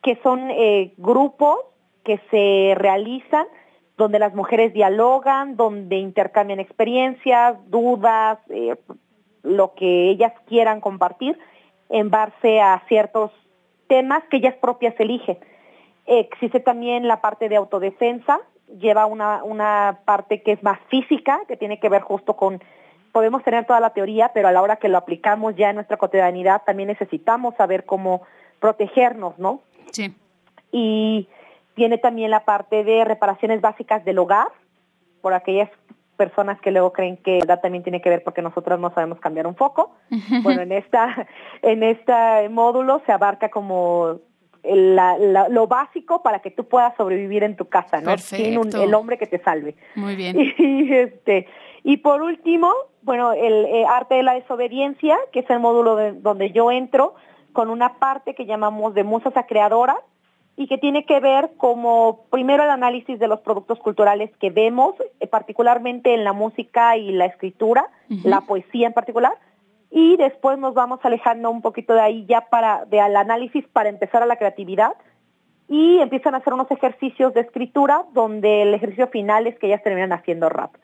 que 0.03 0.17
son 0.23 0.51
eh, 0.51 0.93
grupos 0.97 1.59
que 2.05 2.21
se 2.31 2.75
realizan 2.77 3.47
donde 3.97 4.19
las 4.19 4.35
mujeres 4.35 4.73
dialogan, 4.73 5.57
donde 5.57 5.97
intercambian 5.97 6.61
experiencias, 6.61 7.57
dudas, 7.71 8.39
eh, 8.51 8.77
lo 9.43 9.75
que 9.75 10.11
ellas 10.11 10.33
quieran 10.47 10.81
compartir 10.81 11.39
en 11.91 12.11
base 12.11 12.61
a 12.61 12.83
ciertos 12.89 13.31
temas 13.87 14.25
que 14.31 14.39
ellas 14.39 14.55
propias 14.61 14.99
eligen. 14.99 15.39
Existe 16.07 16.61
también 16.61 17.07
la 17.07 17.21
parte 17.21 17.49
de 17.49 17.57
autodefensa, 17.57 18.41
lleva 18.79 19.07
una, 19.07 19.45
una 19.45 20.01
parte 20.05 20.43
que 20.43 20.53
es 20.53 20.63
más 20.63 20.79
física, 20.89 21.41
que 21.47 21.57
tiene 21.57 21.79
que 21.79 21.89
ver 21.89 22.03
justo 22.03 22.37
con, 22.37 22.63
podemos 23.13 23.45
tener 23.45 23.65
toda 23.65 23.81
la 23.81 23.91
teoría, 23.91 24.33
pero 24.35 24.49
a 24.49 24.53
la 24.53 24.61
hora 24.61 24.77
que 24.77 24.89
lo 24.89 24.99
aplicamos 24.99 25.55
ya 25.57 25.71
en 25.71 25.77
nuestra 25.77 25.97
cotidianidad 25.97 26.63
también 26.67 26.89
necesitamos 26.89 27.55
saber 27.55 27.85
cómo 27.85 28.23
protegernos, 28.59 29.39
¿no? 29.39 29.61
Sí. 29.93 30.15
Y 30.73 31.29
tiene 31.75 31.99
también 31.99 32.31
la 32.31 32.45
parte 32.45 32.85
de 32.85 33.05
reparaciones 33.05 33.61
básicas 33.61 34.05
del 34.05 34.19
hogar, 34.19 34.49
por 35.21 35.35
aquellas 35.35 35.71
personas 36.17 36.61
que 36.61 36.71
luego 36.71 36.93
creen 36.93 37.17
que 37.17 37.41
la 37.47 37.61
también 37.61 37.83
tiene 37.83 38.01
que 38.01 38.09
ver 38.09 38.23
porque 38.23 38.43
nosotros 38.43 38.79
no 38.79 38.93
sabemos 38.95 39.19
cambiar 39.21 39.47
un 39.47 39.57
foco. 39.57 39.95
Bueno, 40.43 40.63
en 40.63 40.73
esta 40.73 41.27
en 41.63 41.83
este 41.83 42.49
módulo 42.51 43.03
se 43.07 43.13
abarca 43.13 43.49
como 43.49 44.21
lo 44.65 45.67
básico 45.67 46.23
para 46.23 46.39
que 46.39 46.51
tú 46.51 46.65
puedas 46.67 46.97
sobrevivir 46.97 47.43
en 47.43 47.55
tu 47.57 47.69
casa, 47.69 48.01
¿no? 48.01 48.17
Sin 48.17 48.59
el 48.75 48.95
hombre 48.95 49.19
que 49.19 49.27
te 49.27 49.39
salve. 49.43 49.75
Muy 49.95 50.17
bien. 50.17 50.37
Y, 50.59 50.93
este 50.93 51.47
y 51.83 51.99
por 51.99 52.23
último, 52.23 52.73
bueno, 53.03 53.33
el 53.33 53.67
eh, 53.67 53.85
arte 53.87 54.15
de 54.15 54.23
la 54.23 54.35
desobediencia, 54.35 55.19
que 55.33 55.41
es 55.41 55.51
el 55.51 55.61
módulo 55.61 56.15
donde 56.15 56.51
yo 56.51 56.71
entro 56.71 57.15
con 57.53 57.69
una 57.69 57.99
parte 57.99 58.35
que 58.35 58.47
llamamos 58.47 58.95
de 58.95 59.05
musas 59.05 59.37
a 59.37 59.47
creadoras, 59.47 59.99
y 60.57 60.69
que 60.69 60.79
tiene 60.79 61.05
que 61.05 61.19
ver 61.21 61.51
como 61.57 62.27
primero 62.31 62.63
el 62.63 62.71
análisis 62.71 63.19
de 63.19 63.29
los 63.29 63.41
productos 63.41 63.79
culturales 63.81 64.31
que 64.39 64.51
vemos, 64.51 64.95
eh, 65.21 65.27
particularmente 65.27 66.15
en 66.15 66.25
la 66.25 66.33
música 66.33 66.97
y 66.97 67.13
la 67.13 67.27
escritura, 67.27 67.89
la 68.23 68.43
poesía 68.43 68.87
en 68.87 68.93
particular, 68.93 69.33
y 69.91 70.17
después 70.17 70.59
nos 70.59 70.75
vamos 70.75 71.01
alejando 71.03 71.51
un 71.51 71.63
poquito 71.63 71.95
de 71.95 72.01
ahí 72.01 72.27
ya 72.27 72.43
para 72.51 72.85
de 72.85 73.01
al 73.01 73.17
análisis 73.17 73.67
para 73.69 73.89
empezar 73.89 74.23
a 74.23 74.27
la 74.27 74.37
creatividad 74.37 74.93
y 75.69 75.99
empiezan 75.99 76.35
a 76.35 76.39
hacer 76.39 76.53
unos 76.53 76.71
ejercicios 76.71 77.33
de 77.35 77.41
escritura 77.41 78.05
donde 78.13 78.63
el 78.63 78.75
ejercicio 78.75 79.09
final 79.09 79.47
es 79.47 79.59
que 79.59 79.69
ellas 79.69 79.83
terminan 79.83 80.13
haciendo 80.13 80.49
rap. 80.49 80.75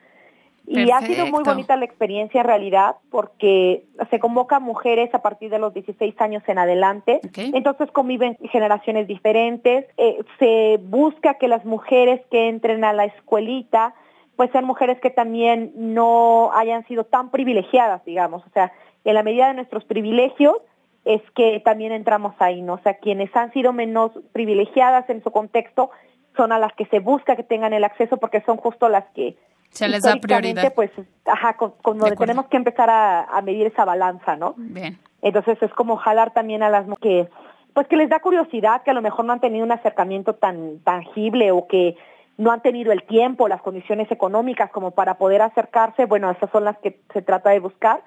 Y 0.72 0.90
ha 0.92 1.00
sido 1.00 1.26
muy 1.26 1.42
bonita 1.42 1.76
la 1.76 1.84
experiencia 1.84 2.42
en 2.42 2.46
realidad 2.46 2.96
porque 3.10 3.84
se 4.08 4.20
convoca 4.20 4.60
mujeres 4.60 5.12
a 5.14 5.20
partir 5.20 5.50
de 5.50 5.58
los 5.58 5.74
16 5.74 6.14
años 6.20 6.44
en 6.46 6.58
adelante. 6.58 7.20
Entonces 7.34 7.90
conviven 7.90 8.38
generaciones 8.52 9.08
diferentes. 9.08 9.86
Eh, 9.96 10.22
se 10.38 10.78
busca 10.80 11.34
que 11.34 11.48
las 11.48 11.64
mujeres 11.64 12.20
que 12.30 12.48
entren 12.48 12.84
a 12.84 12.92
la 12.92 13.06
escuelita 13.06 13.94
pues 14.36 14.52
sean 14.52 14.64
mujeres 14.64 14.98
que 15.00 15.10
también 15.10 15.72
no 15.74 16.52
hayan 16.54 16.86
sido 16.86 17.04
tan 17.04 17.30
privilegiadas, 17.30 18.02
digamos. 18.04 18.42
O 18.46 18.50
sea, 18.54 18.72
en 19.04 19.14
la 19.14 19.22
medida 19.22 19.48
de 19.48 19.54
nuestros 19.54 19.84
privilegios 19.84 20.56
es 21.04 21.20
que 21.34 21.60
también 21.60 21.92
entramos 21.92 22.34
ahí, 22.38 22.62
¿no? 22.62 22.74
O 22.74 22.78
sea, 22.78 22.94
quienes 22.94 23.34
han 23.34 23.52
sido 23.52 23.72
menos 23.72 24.12
privilegiadas 24.32 25.10
en 25.10 25.22
su 25.22 25.30
contexto 25.30 25.90
son 26.36 26.52
a 26.52 26.58
las 26.58 26.72
que 26.74 26.86
se 26.86 27.00
busca 27.00 27.36
que 27.36 27.42
tengan 27.42 27.72
el 27.72 27.84
acceso 27.84 28.18
porque 28.18 28.40
son 28.42 28.56
justo 28.56 28.88
las 28.88 29.04
que 29.14 29.36
se 29.70 29.88
les 29.88 30.02
da 30.02 30.16
prioridad. 30.16 30.72
Pues, 30.74 30.90
ajá, 31.24 31.56
con, 31.56 31.74
donde 31.82 32.16
tenemos 32.16 32.46
que 32.46 32.56
empezar 32.56 32.90
a, 32.90 33.40
medir 33.42 33.66
esa 33.66 33.84
balanza, 33.84 34.36
¿no? 34.36 34.54
Bien. 34.56 34.98
Entonces 35.22 35.62
es 35.62 35.72
como 35.72 35.96
jalar 35.96 36.32
también 36.32 36.62
a 36.62 36.70
las 36.70 36.86
que, 37.00 37.28
pues 37.74 37.86
que 37.88 37.96
les 37.96 38.08
da 38.08 38.20
curiosidad, 38.20 38.82
que 38.82 38.90
a 38.90 38.94
lo 38.94 39.02
mejor 39.02 39.24
no 39.24 39.32
han 39.32 39.40
tenido 39.40 39.64
un 39.64 39.72
acercamiento 39.72 40.34
tan 40.34 40.80
tangible 40.80 41.52
o 41.52 41.66
que 41.66 41.96
no 42.36 42.50
han 42.52 42.62
tenido 42.62 42.90
el 42.90 43.02
tiempo, 43.02 43.48
las 43.48 43.60
condiciones 43.60 44.10
económicas 44.10 44.70
como 44.70 44.92
para 44.92 45.18
poder 45.18 45.42
acercarse, 45.42 46.06
bueno, 46.06 46.30
esas 46.30 46.50
son 46.50 46.64
las 46.64 46.78
que 46.78 46.98
se 47.12 47.20
trata 47.20 47.50
de 47.50 47.60
buscar, 47.60 48.02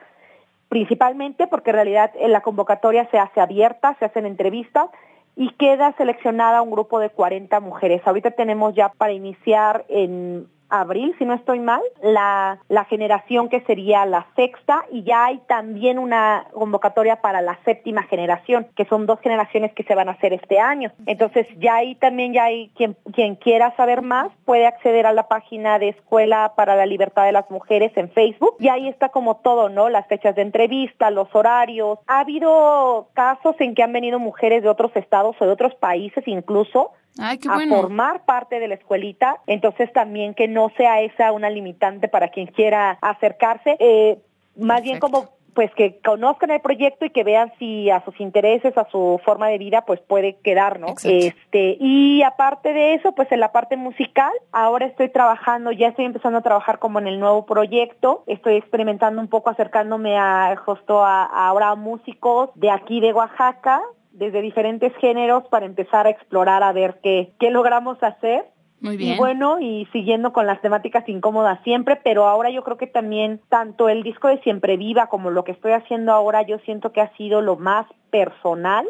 principalmente 0.69 1.45
porque 1.45 1.69
en 1.69 1.75
realidad 1.75 2.11
en 2.15 2.31
la 2.31 2.41
convocatoria 2.41 3.07
se 3.11 3.19
hace 3.19 3.39
abierta, 3.39 3.95
se 3.99 4.05
hacen 4.05 4.25
entrevistas 4.25 4.89
y 5.35 5.49
queda 5.51 5.93
seleccionada 5.97 6.63
un 6.63 6.71
grupo 6.71 6.99
de 6.99 7.09
40 7.11 7.59
mujeres. 7.59 8.01
Ahorita 8.05 8.31
tenemos 8.31 8.73
ya 8.73 8.89
para 8.89 9.13
iniciar 9.13 9.85
en 9.87 10.47
abril, 10.73 11.15
si 11.17 11.25
no 11.25 11.33
estoy 11.33 11.59
mal, 11.59 11.81
la, 12.01 12.59
la 12.67 12.85
generación 12.85 13.49
que 13.49 13.61
sería 13.61 14.05
la 14.05 14.25
sexta 14.35 14.85
y 14.91 15.03
ya 15.03 15.25
hay 15.25 15.39
también 15.47 15.99
una 15.99 16.47
convocatoria 16.51 17.21
para 17.21 17.41
la 17.41 17.59
séptima 17.63 18.03
generación, 18.03 18.67
que 18.75 18.85
son 18.85 19.05
dos 19.05 19.19
generaciones 19.19 19.73
que 19.73 19.83
se 19.83 19.95
van 19.95 20.09
a 20.09 20.13
hacer 20.13 20.33
este 20.33 20.59
año. 20.59 20.91
Entonces 21.05 21.47
ya 21.59 21.75
ahí 21.75 21.95
también 21.95 22.33
ya 22.33 22.45
hay 22.45 22.69
quien, 22.75 22.97
quien 23.13 23.35
quiera 23.35 23.75
saber 23.75 24.01
más 24.01 24.31
puede 24.45 24.65
acceder 24.65 25.05
a 25.05 25.13
la 25.13 25.27
página 25.27 25.79
de 25.79 25.89
Escuela 25.89 26.53
para 26.55 26.75
la 26.75 26.85
Libertad 26.85 27.25
de 27.25 27.31
las 27.31 27.49
Mujeres 27.51 27.91
en 27.95 28.09
Facebook 28.09 28.55
y 28.59 28.69
ahí 28.69 28.87
está 28.87 29.09
como 29.09 29.37
todo, 29.37 29.69
¿no? 29.69 29.89
Las 29.89 30.07
fechas 30.07 30.35
de 30.35 30.41
entrevista, 30.41 31.11
los 31.11 31.33
horarios. 31.35 31.99
Ha 32.07 32.21
habido 32.21 33.09
casos 33.13 33.55
en 33.59 33.75
que 33.75 33.83
han 33.83 33.93
venido 33.93 34.19
mujeres 34.19 34.63
de 34.63 34.69
otros 34.69 34.91
estados 34.95 35.35
o 35.39 35.45
de 35.45 35.51
otros 35.51 35.75
países 35.75 36.23
incluso 36.27 36.91
a 37.19 37.37
formar 37.69 38.25
parte 38.25 38.59
de 38.59 38.67
la 38.67 38.75
escuelita, 38.75 39.37
entonces 39.47 39.91
también 39.93 40.33
que 40.33 40.47
no 40.47 40.71
sea 40.77 41.01
esa 41.01 41.31
una 41.31 41.49
limitante 41.49 42.07
para 42.07 42.29
quien 42.29 42.47
quiera 42.47 42.97
acercarse, 43.01 43.77
eh, 43.79 44.19
más 44.55 44.81
bien 44.81 44.99
como 44.99 45.29
pues 45.53 45.71
que 45.75 45.99
conozcan 46.03 46.51
el 46.51 46.61
proyecto 46.61 47.05
y 47.05 47.11
que 47.11 47.23
vean 47.23 47.51
si 47.59 47.89
a 47.89 48.03
sus 48.03 48.19
intereses, 48.19 48.77
a 48.77 48.89
su 48.89 49.21
forma 49.23 49.47
de 49.47 49.57
vida, 49.57 49.85
pues 49.85 49.99
puede 49.99 50.37
quedar, 50.37 50.79
¿no? 50.79 50.87
Este, 51.03 51.77
y 51.79 52.23
aparte 52.23 52.73
de 52.73 52.95
eso, 52.95 53.13
pues 53.13 53.31
en 53.31 53.39
la 53.39 53.51
parte 53.51 53.77
musical, 53.77 54.31
ahora 54.51 54.85
estoy 54.85 55.09
trabajando, 55.09 55.71
ya 55.71 55.89
estoy 55.89 56.05
empezando 56.05 56.39
a 56.39 56.41
trabajar 56.41 56.79
como 56.79 56.99
en 56.99 57.07
el 57.07 57.19
nuevo 57.19 57.45
proyecto, 57.45 58.23
estoy 58.27 58.55
experimentando 58.55 59.21
un 59.21 59.27
poco 59.27 59.49
acercándome 59.49 60.17
a 60.17 60.55
justo 60.65 61.03
a, 61.03 61.23
a 61.23 61.47
ahora 61.47 61.75
músicos 61.75 62.49
de 62.55 62.71
aquí 62.71 62.99
de 62.99 63.13
Oaxaca, 63.13 63.81
desde 64.13 64.41
diferentes 64.41 64.95
géneros 64.97 65.43
para 65.49 65.65
empezar 65.65 66.07
a 66.07 66.11
explorar 66.11 66.63
a 66.63 66.71
ver 66.71 66.99
qué, 67.03 67.33
qué 67.39 67.49
logramos 67.49 68.01
hacer. 68.01 68.45
Muy 68.79 68.97
bien. 68.97 69.15
Y 69.15 69.17
bueno, 69.17 69.59
y 69.59 69.87
siguiendo 69.91 70.33
con 70.33 70.45
las 70.45 70.61
temáticas 70.61 71.07
incómodas 71.07 71.59
siempre, 71.63 71.99
pero 72.03 72.27
ahora 72.27 72.49
yo 72.49 72.63
creo 72.63 72.77
que 72.77 72.87
también 72.87 73.41
tanto 73.49 73.89
el 73.89 74.03
disco 74.03 74.27
de 74.27 74.41
Siempre 74.41 74.77
Viva 74.77 75.07
como 75.07 75.31
lo 75.31 75.43
que 75.43 75.53
estoy 75.53 75.71
haciendo 75.71 76.11
ahora, 76.11 76.41
yo 76.43 76.59
siento 76.59 76.91
que 76.91 77.01
ha 77.01 77.15
sido 77.15 77.41
lo 77.41 77.55
más 77.55 77.87
personal 78.11 78.89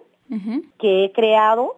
que 0.80 1.04
he 1.04 1.12
creado 1.12 1.76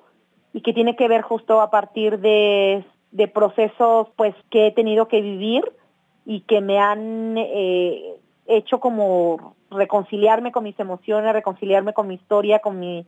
y 0.53 0.61
que 0.61 0.71
tiene 0.71 0.95
que 0.95 1.09
ver 1.09 1.23
justo 1.23 1.59
a 1.59 1.69
partir 1.69 2.19
de, 2.19 2.85
de 3.11 3.27
procesos 3.27 4.07
pues 4.15 4.33
que 4.49 4.67
he 4.67 4.71
tenido 4.71 5.09
que 5.09 5.19
vivir 5.19 5.63
y 6.25 6.39
que 6.41 6.61
me 6.61 6.79
han 6.79 7.35
eh, 7.37 8.15
hecho 8.47 8.79
como 8.79 9.55
reconciliarme 9.69 10.53
con 10.53 10.63
mis 10.63 10.79
emociones, 10.79 11.33
reconciliarme 11.33 11.93
con 11.93 12.07
mi 12.07 12.15
historia, 12.15 12.59
con 12.59 12.79
mi 12.79 13.05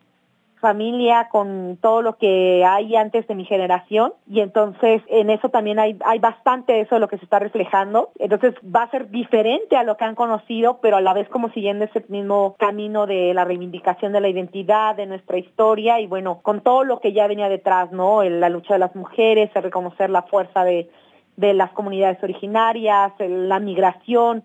familia, 0.60 1.30
con 1.32 1.78
todo 1.82 2.02
lo 2.02 2.18
que 2.18 2.66
hay 2.66 2.96
antes 2.96 3.28
de 3.28 3.36
mi 3.36 3.46
generación 3.46 4.14
y 4.30 4.42
entonces 4.42 5.02
en 5.08 5.30
eso 5.30 5.50
también 5.50 5.80
hay, 5.80 5.98
hay 6.06 6.20
bastante 6.20 6.80
eso 6.80 6.96
de 6.96 7.02
lo 7.02 7.08
que 7.08 7.18
se 7.18 7.24
está 7.24 7.40
reflejando. 7.40 8.12
Entonces 8.20 8.54
va 8.64 8.84
a 8.84 8.92
ser 8.92 9.10
diferente 9.10 9.76
a 9.76 9.84
lo 9.84 9.98
que 9.98 10.06
han 10.06 10.16
conocido, 10.16 10.80
pero 10.82 10.98
a 10.98 11.02
la 11.02 11.14
vez 11.14 11.30
como 11.30 11.50
siguiendo 11.50 11.86
ese 11.86 12.04
mismo 12.10 12.56
camino 12.58 13.06
de 13.06 13.34
la 13.34 13.46
reivindicación 13.46 14.14
de 14.14 14.22
la 14.22 14.30
identidad, 14.30 14.96
de 14.96 15.06
nuestra 15.06 15.38
historia 15.38 16.00
y 16.00 16.08
bueno, 16.08 16.40
con 16.42 16.62
todo 16.62 16.84
lo 16.84 17.00
que 17.00 17.14
ya 17.14 17.28
venía 17.28 17.50
detrás, 17.50 17.92
¿no? 17.92 18.24
La 18.24 18.50
lucha 18.50 18.74
de 18.74 18.80
las 18.80 18.96
mujeres, 18.96 19.50
el 19.54 19.64
reconocer 19.64 20.10
la 20.10 20.24
fuerza 20.24 20.64
de, 20.64 20.90
de 21.36 21.54
las 21.54 21.72
comunidades 21.72 22.22
originarias, 22.24 23.14
la 23.20 23.60
migración, 23.60 24.44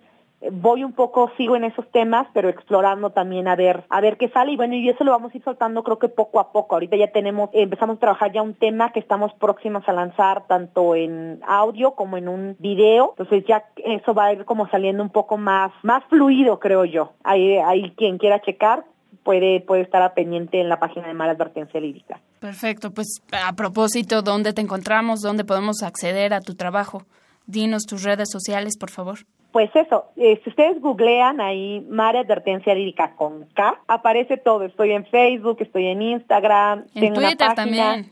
voy 0.50 0.84
un 0.84 0.92
poco, 0.92 1.30
sigo 1.36 1.56
en 1.56 1.64
esos 1.64 1.88
temas, 1.90 2.26
pero 2.32 2.48
explorando 2.48 3.10
también 3.10 3.48
a 3.48 3.56
ver, 3.56 3.84
a 3.88 4.00
ver 4.00 4.16
qué 4.16 4.28
sale 4.28 4.52
y 4.52 4.56
bueno, 4.56 4.74
y 4.74 4.88
eso 4.88 5.04
lo 5.04 5.12
vamos 5.12 5.32
a 5.32 5.36
ir 5.36 5.44
soltando 5.44 5.82
creo 5.82 5.98
que 5.98 6.08
poco 6.08 6.40
a 6.40 6.52
poco. 6.52 6.74
Ahorita 6.74 6.96
ya 6.96 7.08
tenemos, 7.12 7.50
empezamos 7.52 7.96
a 7.96 8.00
trabajar 8.00 8.32
ya 8.32 8.42
un 8.42 8.54
tema 8.54 8.92
que 8.92 9.00
estamos 9.00 9.32
próximos 9.34 9.84
a 9.86 9.92
lanzar 9.92 10.46
tanto 10.46 10.94
en 10.94 11.40
audio 11.46 11.92
como 11.92 12.16
en 12.16 12.28
un 12.28 12.56
video, 12.58 13.14
entonces 13.16 13.44
ya 13.46 13.64
eso 13.76 14.14
va 14.14 14.26
a 14.26 14.32
ir 14.32 14.44
como 14.44 14.68
saliendo 14.68 15.02
un 15.02 15.10
poco 15.10 15.36
más, 15.36 15.72
más 15.82 16.02
fluido 16.08 16.58
creo 16.58 16.84
yo. 16.84 17.12
Ahí, 17.22 17.56
ahí 17.58 17.92
quien 17.96 18.18
quiera 18.18 18.40
checar, 18.40 18.84
puede, 19.22 19.60
puede 19.60 19.82
estar 19.82 20.02
a 20.02 20.14
pendiente 20.14 20.60
en 20.60 20.68
la 20.68 20.78
página 20.78 21.06
de 21.06 21.14
Mala 21.14 21.32
Advertencia 21.32 21.80
Lírica. 21.80 22.20
Perfecto, 22.40 22.90
pues 22.90 23.22
a 23.32 23.52
propósito, 23.52 24.22
¿dónde 24.22 24.52
te 24.52 24.60
encontramos? 24.60 25.20
¿Dónde 25.20 25.44
podemos 25.44 25.82
acceder 25.82 26.34
a 26.34 26.40
tu 26.40 26.54
trabajo? 26.54 27.02
Dinos 27.46 27.84
tus 27.84 28.02
redes 28.02 28.28
sociales, 28.30 28.76
por 28.78 28.90
favor 28.90 29.20
pues 29.52 29.70
eso, 29.74 30.06
eh, 30.16 30.40
si 30.42 30.50
ustedes 30.50 30.80
googlean 30.80 31.40
ahí 31.40 31.86
Mare 31.88 32.20
Advertencia 32.20 32.74
Lírica 32.74 33.14
con 33.16 33.44
K, 33.54 33.80
aparece 33.86 34.38
todo. 34.38 34.64
Estoy 34.64 34.92
en 34.92 35.04
Facebook, 35.04 35.58
estoy 35.60 35.86
en 35.86 36.00
Instagram, 36.00 36.86
en 36.94 37.12
Twitter 37.12 37.54
también. 37.54 38.10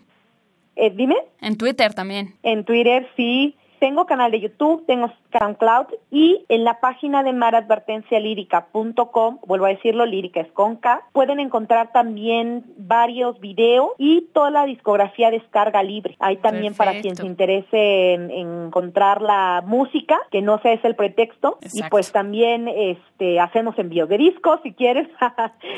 Eh, 0.76 0.90
dime. 0.90 1.16
En 1.40 1.56
Twitter 1.56 1.94
también. 1.94 2.34
En 2.42 2.64
Twitter 2.64 3.08
sí. 3.16 3.56
Tengo 3.80 4.04
canal 4.04 4.30
de 4.30 4.40
YouTube, 4.40 4.84
tengo 4.86 5.10
SoundCloud 5.32 5.86
y 6.10 6.44
en 6.50 6.64
la 6.64 6.80
página 6.80 7.22
de 7.22 7.32
maradvertencialírica.com, 7.32 9.38
vuelvo 9.46 9.64
a 9.64 9.70
decirlo, 9.70 10.04
lírica 10.04 10.40
es 10.40 10.52
con 10.52 10.76
K, 10.76 11.04
pueden 11.12 11.40
encontrar 11.40 11.90
también 11.90 12.66
varios 12.76 13.40
videos 13.40 13.92
y 13.96 14.28
toda 14.34 14.50
la 14.50 14.66
discografía 14.66 15.30
descarga 15.30 15.82
libre. 15.82 16.14
Hay 16.20 16.36
también 16.36 16.74
para 16.74 17.00
quien 17.00 17.16
se 17.16 17.24
interese 17.24 18.12
en, 18.12 18.30
encontrar 18.30 19.22
la 19.22 19.64
música, 19.66 20.20
que 20.30 20.42
no 20.42 20.60
sea 20.60 20.74
ese 20.74 20.86
el 20.86 20.94
pretexto, 20.94 21.56
y 21.72 21.82
pues 21.84 22.12
también 22.12 22.68
este 22.68 23.40
hacemos 23.40 23.78
envíos 23.78 24.10
de 24.10 24.18
discos 24.18 24.60
si 24.62 24.74
quieres. 24.74 25.08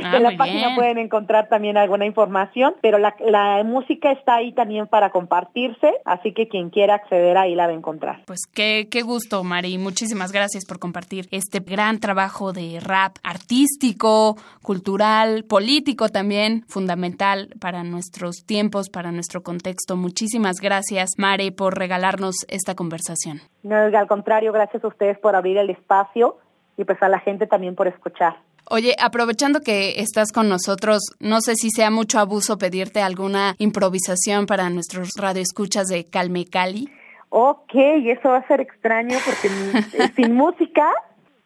Ah, 0.05 0.17
en 0.17 0.23
la 0.23 0.37
página 0.37 0.75
pueden 0.75 0.99
encontrar 0.99 1.49
también 1.49 1.77
alguna 1.77 2.07
información, 2.07 2.75
pero 2.81 2.99
la, 2.99 3.15
la 3.21 3.63
música 3.63 4.11
está 4.11 4.37
ahí 4.37 4.53
también 4.53 4.87
para 4.87 5.11
compartirse, 5.11 5.95
así 6.05 6.33
que 6.33 6.49
quien 6.49 6.71
quiera 6.71 6.95
acceder 6.95 7.37
ahí 7.37 7.55
la 7.55 7.67
va 7.67 7.73
a 7.73 7.75
encontrar. 7.75 7.92
Pues 8.27 8.41
qué, 8.53 8.89
qué 8.91 9.03
gusto, 9.03 9.43
Mari. 9.45 9.79
Muchísimas 9.79 10.33
gracias 10.33 10.65
por 10.65 10.79
compartir 10.79 11.29
este 11.31 11.61
gran 11.61 12.01
trabajo 12.01 12.53
de 12.53 12.81
rap 12.81 13.17
artístico, 13.23 14.37
cultural, 14.63 15.45
político 15.45 16.09
también, 16.09 16.65
fundamental 16.69 17.55
para 17.61 17.85
nuestros 17.85 18.45
tiempos, 18.47 18.89
para 18.89 19.13
nuestro 19.13 19.43
contexto. 19.43 19.97
Muchísimas 19.97 20.57
gracias, 20.61 21.11
Mari, 21.19 21.51
por 21.51 21.79
regalarnos 21.79 22.37
esta 22.49 22.75
conversación. 22.75 23.41
No, 23.63 23.77
al 23.77 24.07
contrario, 24.09 24.53
gracias 24.53 24.83
a 24.85 24.89
ustedes 24.89 25.19
por 25.19 25.37
abrir 25.37 25.59
el 25.59 25.71
espacio 25.71 26.39
y 26.77 26.85
pues 26.85 27.03
a 27.03 27.09
la 27.09 27.21
gente 27.21 27.47
también 27.47 27.75
por 27.75 27.89
escuchar. 27.89 28.37
Oye, 28.71 28.95
aprovechando 28.99 29.61
que 29.61 30.01
estás 30.01 30.33
con 30.33 30.49
nosotros, 30.49 31.01
no 31.19 31.41
sé 31.41 31.57
si 31.57 31.71
sea 31.71 31.91
mucho 31.91 32.19
abuso 32.19 32.59
pedirte 32.59 33.03
alguna 33.03 33.55
improvisación 33.59 34.47
para 34.47 34.71
nuestros 34.71 35.11
radioescuchas 35.17 35.89
de 35.89 36.05
Calme 36.07 36.47
Cali 36.47 36.89
ok, 37.35 37.75
eso 37.75 38.29
va 38.29 38.37
a 38.37 38.47
ser 38.47 38.61
extraño 38.61 39.17
porque 39.25 39.49
eh, 40.05 40.13
sin 40.15 40.35
música, 40.35 40.91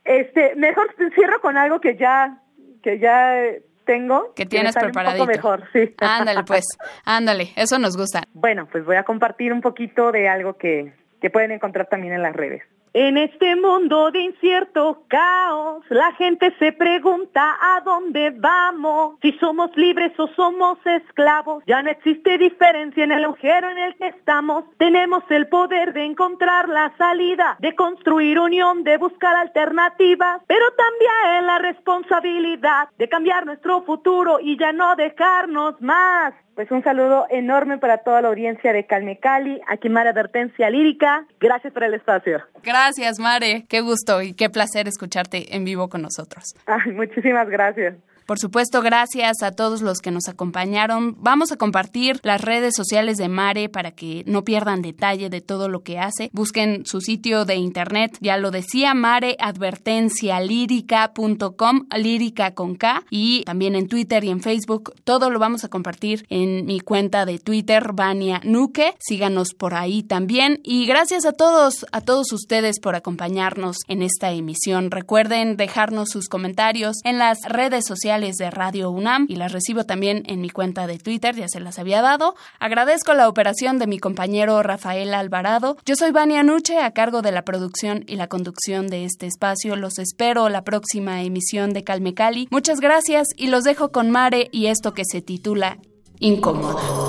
este, 0.04 0.56
mejor 0.56 0.92
cierro 1.14 1.40
con 1.40 1.56
algo 1.56 1.80
que 1.80 1.96
ya, 1.96 2.42
que 2.82 2.98
ya 2.98 3.36
tengo. 3.84 4.34
Que 4.34 4.46
tienes 4.46 4.74
preparado. 4.74 5.24
mejor, 5.26 5.62
sí. 5.72 5.94
Ándale, 5.98 6.42
pues, 6.42 6.64
ándale, 7.04 7.52
eso 7.54 7.78
nos 7.78 7.96
gusta. 7.96 8.24
Bueno, 8.34 8.66
pues 8.70 8.84
voy 8.84 8.96
a 8.96 9.04
compartir 9.04 9.52
un 9.52 9.60
poquito 9.60 10.10
de 10.10 10.28
algo 10.28 10.54
que, 10.54 10.92
que 11.20 11.30
pueden 11.30 11.52
encontrar 11.52 11.86
también 11.86 12.14
en 12.14 12.22
las 12.22 12.34
redes. 12.34 12.64
En 12.98 13.18
este 13.18 13.56
mundo 13.56 14.10
de 14.10 14.20
incierto 14.20 15.02
caos, 15.08 15.84
la 15.90 16.12
gente 16.12 16.56
se 16.58 16.72
pregunta 16.72 17.58
a 17.60 17.82
dónde 17.82 18.30
vamos, 18.30 19.18
si 19.20 19.32
somos 19.32 19.70
libres 19.76 20.18
o 20.18 20.28
somos 20.28 20.78
esclavos. 20.86 21.62
Ya 21.66 21.82
no 21.82 21.90
existe 21.90 22.38
diferencia 22.38 23.04
en 23.04 23.12
el 23.12 23.26
agujero 23.26 23.68
en 23.68 23.76
el 23.76 23.96
que 23.96 24.06
estamos. 24.06 24.64
Tenemos 24.78 25.22
el 25.28 25.46
poder 25.48 25.92
de 25.92 26.06
encontrar 26.06 26.70
la 26.70 26.90
salida, 26.96 27.58
de 27.60 27.74
construir 27.74 28.40
unión, 28.40 28.82
de 28.82 28.96
buscar 28.96 29.36
alternativas, 29.36 30.40
pero 30.46 30.64
también 30.70 31.46
la 31.46 31.58
responsabilidad 31.58 32.88
de 32.96 33.10
cambiar 33.10 33.44
nuestro 33.44 33.82
futuro 33.82 34.38
y 34.40 34.56
ya 34.58 34.72
no 34.72 34.96
dejarnos 34.96 35.78
más. 35.82 36.32
Pues 36.56 36.70
un 36.70 36.82
saludo 36.82 37.26
enorme 37.28 37.76
para 37.76 37.98
toda 37.98 38.22
la 38.22 38.28
audiencia 38.28 38.72
de 38.72 38.86
Calme 38.86 39.18
Cali, 39.18 39.60
aquí 39.68 39.90
Mara 39.90 40.10
Advertencia 40.10 40.70
Lírica. 40.70 41.26
Gracias 41.38 41.70
por 41.70 41.84
el 41.84 41.92
espacio. 41.92 42.40
Gracias, 42.62 43.18
Mare. 43.18 43.66
Qué 43.68 43.82
gusto 43.82 44.22
y 44.22 44.32
qué 44.32 44.48
placer 44.48 44.88
escucharte 44.88 45.54
en 45.54 45.66
vivo 45.66 45.90
con 45.90 46.00
nosotros. 46.00 46.54
muchísimas 46.94 47.50
gracias. 47.50 47.96
Por 48.26 48.38
supuesto, 48.40 48.82
gracias 48.82 49.44
a 49.44 49.52
todos 49.52 49.82
los 49.82 50.00
que 50.00 50.10
nos 50.10 50.26
acompañaron. 50.26 51.16
Vamos 51.20 51.52
a 51.52 51.56
compartir 51.56 52.18
las 52.24 52.40
redes 52.40 52.74
sociales 52.74 53.18
de 53.18 53.28
Mare 53.28 53.68
para 53.68 53.92
que 53.92 54.24
no 54.26 54.42
pierdan 54.42 54.82
detalle 54.82 55.30
de 55.30 55.40
todo 55.40 55.68
lo 55.68 55.84
que 55.84 56.00
hace. 56.00 56.30
Busquen 56.32 56.84
su 56.86 57.00
sitio 57.00 57.44
de 57.44 57.54
internet, 57.54 58.18
ya 58.20 58.36
lo 58.36 58.50
decía, 58.50 58.94
mareadvertencialírica.com, 58.94 61.86
lírica 61.96 62.54
con 62.54 62.74
K, 62.74 63.04
y 63.10 63.44
también 63.44 63.76
en 63.76 63.86
Twitter 63.86 64.24
y 64.24 64.30
en 64.30 64.40
Facebook. 64.40 64.92
Todo 65.04 65.30
lo 65.30 65.38
vamos 65.38 65.62
a 65.62 65.68
compartir 65.68 66.26
en 66.28 66.66
mi 66.66 66.80
cuenta 66.80 67.26
de 67.26 67.38
Twitter, 67.38 67.92
Vania 67.92 68.40
Nuque. 68.42 68.96
Síganos 68.98 69.54
por 69.54 69.74
ahí 69.74 70.02
también. 70.02 70.58
Y 70.64 70.86
gracias 70.86 71.26
a 71.26 71.32
todos, 71.32 71.86
a 71.92 72.00
todos 72.00 72.32
ustedes 72.32 72.80
por 72.80 72.96
acompañarnos 72.96 73.76
en 73.86 74.02
esta 74.02 74.32
emisión. 74.32 74.90
Recuerden 74.90 75.56
dejarnos 75.56 76.08
sus 76.08 76.28
comentarios 76.28 76.96
en 77.04 77.18
las 77.18 77.38
redes 77.48 77.86
sociales 77.86 78.15
de 78.16 78.50
Radio 78.50 78.90
UNAM 78.90 79.26
y 79.28 79.36
las 79.36 79.52
recibo 79.52 79.84
también 79.84 80.22
en 80.24 80.40
mi 80.40 80.48
cuenta 80.48 80.86
de 80.86 80.98
Twitter, 80.98 81.36
ya 81.36 81.48
se 81.48 81.60
las 81.60 81.78
había 81.78 82.00
dado. 82.00 82.34
Agradezco 82.58 83.12
la 83.12 83.28
operación 83.28 83.78
de 83.78 83.86
mi 83.86 83.98
compañero 83.98 84.62
Rafael 84.62 85.12
Alvarado. 85.12 85.76
Yo 85.84 85.96
soy 85.96 86.12
Vania 86.12 86.42
Nuche, 86.42 86.78
a 86.78 86.92
cargo 86.92 87.20
de 87.20 87.30
la 87.30 87.42
producción 87.42 88.04
y 88.06 88.16
la 88.16 88.26
conducción 88.26 88.86
de 88.86 89.04
este 89.04 89.26
espacio. 89.26 89.76
Los 89.76 89.98
espero 89.98 90.48
la 90.48 90.64
próxima 90.64 91.22
emisión 91.22 91.74
de 91.74 91.84
Calme 91.84 92.14
Cali. 92.14 92.48
Muchas 92.50 92.80
gracias 92.80 93.28
y 93.36 93.48
los 93.48 93.64
dejo 93.64 93.92
con 93.92 94.10
Mare 94.10 94.48
y 94.50 94.66
esto 94.66 94.94
que 94.94 95.04
se 95.04 95.20
titula 95.20 95.76
Incómoda. 96.18 97.05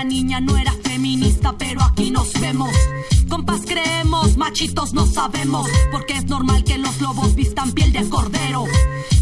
La 0.00 0.04
niña 0.04 0.40
no 0.40 0.56
era 0.56 0.72
feminista, 0.82 1.54
pero 1.58 1.82
aquí 1.82 2.10
nos 2.10 2.32
vemos. 2.40 2.74
Compas 3.28 3.60
creemos, 3.66 4.38
machitos 4.38 4.94
no 4.94 5.04
sabemos, 5.04 5.68
porque 5.92 6.14
es 6.14 6.24
normal 6.24 6.64
que 6.64 6.78
los 6.78 7.02
lobos 7.02 7.34
vistan 7.34 7.72
piel 7.72 7.92
de 7.92 8.08
cordero. 8.08 8.64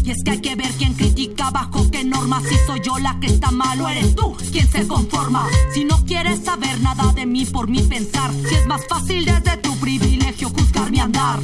Y 0.05 0.11
es 0.11 0.23
que 0.23 0.31
hay 0.31 0.39
que 0.39 0.55
ver 0.55 0.71
quién 0.77 0.93
critica 0.93 1.51
bajo 1.51 1.91
qué 1.91 2.05
normas, 2.05 2.45
si 2.45 2.55
soy 2.65 2.79
yo 2.79 2.97
la 2.97 3.19
que 3.19 3.27
está 3.27 3.51
mal 3.51 3.81
o 3.81 3.89
eres 3.89 4.15
tú 4.15 4.37
quien 4.53 4.71
se 4.71 4.87
conforma. 4.87 5.45
Si 5.73 5.83
no 5.83 6.05
quieres 6.05 6.45
saber 6.45 6.79
nada 6.79 7.11
de 7.11 7.25
mí 7.25 7.43
por 7.43 7.67
mi 7.67 7.81
pensar, 7.81 8.31
si 8.47 8.55
es 8.55 8.65
más 8.65 8.87
fácil 8.87 9.25
desde 9.25 9.57
tu 9.57 9.75
privilegio 9.79 10.47
juzgar 10.47 10.91
mi 10.91 11.01
andar. 11.01 11.41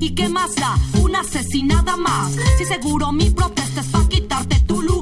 ¿Y 0.00 0.14
qué 0.14 0.30
más 0.30 0.54
da? 0.54 0.78
Una 0.98 1.20
asesinada 1.20 1.98
más. 1.98 2.32
Si 2.56 2.64
seguro 2.64 3.12
mi 3.12 3.28
protesta 3.28 3.82
es 3.82 3.86
para 3.88 4.08
quitarte 4.08 4.60
tu 4.60 4.80
lugar. 4.80 5.01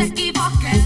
Te 0.00 0.32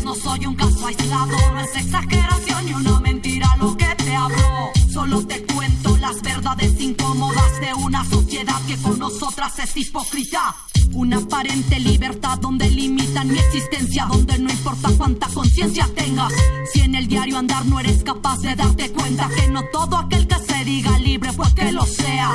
no 0.03 0.13
soy 0.17 0.45
un 0.45 0.57
caso 0.57 0.89
aislado, 0.89 1.37
no 1.53 1.61
es 1.61 1.77
exageración 1.77 2.67
ni 2.67 2.75
una 2.75 2.99
mentira 2.99 3.47
lo 3.61 3.77
que 3.77 3.87
te 3.95 4.13
hablo. 4.13 4.73
Solo 4.93 5.25
te 5.25 5.41
cuento 5.45 5.97
las 5.99 6.21
verdades 6.21 6.81
incómodas 6.81 7.61
de 7.61 7.75
una 7.75 8.05
sociedad 8.07 8.61
que 8.67 8.77
con 8.79 8.99
nosotras 8.99 9.57
es 9.61 9.77
hipócrita. 9.77 10.57
Una 10.95 11.19
aparente 11.19 11.79
libertad 11.79 12.39
donde 12.41 12.69
limitan 12.69 13.29
mi 13.29 13.39
existencia, 13.39 14.07
donde 14.07 14.37
no 14.37 14.51
importa 14.51 14.91
cuánta 14.99 15.29
conciencia 15.29 15.89
tengas. 15.95 16.33
Si 16.73 16.81
en 16.81 16.97
el 16.97 17.07
diario 17.07 17.39
andar 17.39 17.65
no 17.67 17.79
eres 17.79 18.03
capaz 18.03 18.41
de 18.41 18.57
darte 18.57 18.91
cuenta 18.91 19.29
que 19.29 19.47
no 19.47 19.63
todo 19.73 19.97
aquel 19.97 20.27
que 20.27 20.41
se 20.41 20.65
diga 20.65 20.99
libre, 20.99 21.33
pues 21.35 21.55
que 21.55 21.71
lo 21.71 21.87
sea. 21.87 22.35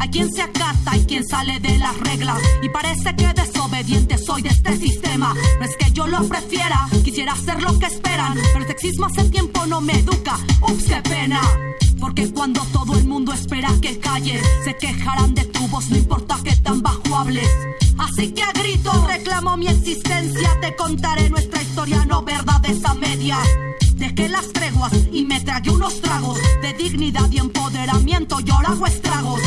Hay 0.00 0.08
quien 0.08 0.32
se 0.32 0.40
acata 0.40 0.96
y 0.96 1.04
quien 1.04 1.26
sale 1.26 1.60
de 1.60 1.76
las 1.76 1.94
reglas. 2.00 2.38
Y 2.62 2.70
parece 2.70 3.14
que 3.14 3.34
desobediente 3.34 4.16
soy 4.16 4.40
de 4.40 4.48
este 4.48 4.78
sistema. 4.78 5.34
No 5.58 5.64
es 5.66 5.76
que 5.76 5.92
yo 5.92 6.06
lo 6.06 6.26
prefiera, 6.26 6.88
quisiera 7.04 7.32
hacer 7.32 7.62
lo 7.62 7.78
que 7.78 7.84
esperan. 7.84 8.34
Pero 8.34 8.60
el 8.60 8.66
sexismo 8.66 9.06
hace 9.06 9.24
tiempo 9.28 9.66
no 9.66 9.82
me 9.82 9.92
educa. 9.92 10.38
Ups, 10.62 10.84
qué 10.84 11.02
pena. 11.02 11.42
Porque 12.00 12.32
cuando 12.32 12.62
todo 12.72 12.96
el 12.96 13.06
mundo 13.06 13.34
espera 13.34 13.68
que 13.82 13.98
calles, 13.98 14.42
se 14.64 14.74
quejarán 14.74 15.34
de 15.34 15.44
tu 15.44 15.68
voz, 15.68 15.90
no 15.90 15.98
importa 15.98 16.38
que 16.42 16.56
tan 16.56 16.80
bajo 16.80 17.14
hables. 17.14 17.50
Así 17.98 18.32
que 18.32 18.42
a 18.42 18.52
grito 18.52 18.90
reclamo 19.06 19.58
mi 19.58 19.66
existencia, 19.66 20.58
te 20.62 20.74
contaré 20.76 21.28
nuestra 21.28 21.60
historia, 21.60 22.06
no 22.06 22.22
verdades 22.22 22.82
a 22.86 22.94
media. 22.94 23.36
Dejé 23.96 24.30
las 24.30 24.50
treguas 24.50 24.92
y 25.12 25.26
me 25.26 25.40
tragué 25.40 25.68
unos 25.68 26.00
tragos 26.00 26.38
de 26.62 26.72
dignidad 26.72 27.30
y 27.30 27.36
empoderamiento, 27.36 28.40
yo 28.40 28.54
hago 28.54 28.86
estragos. 28.86 29.40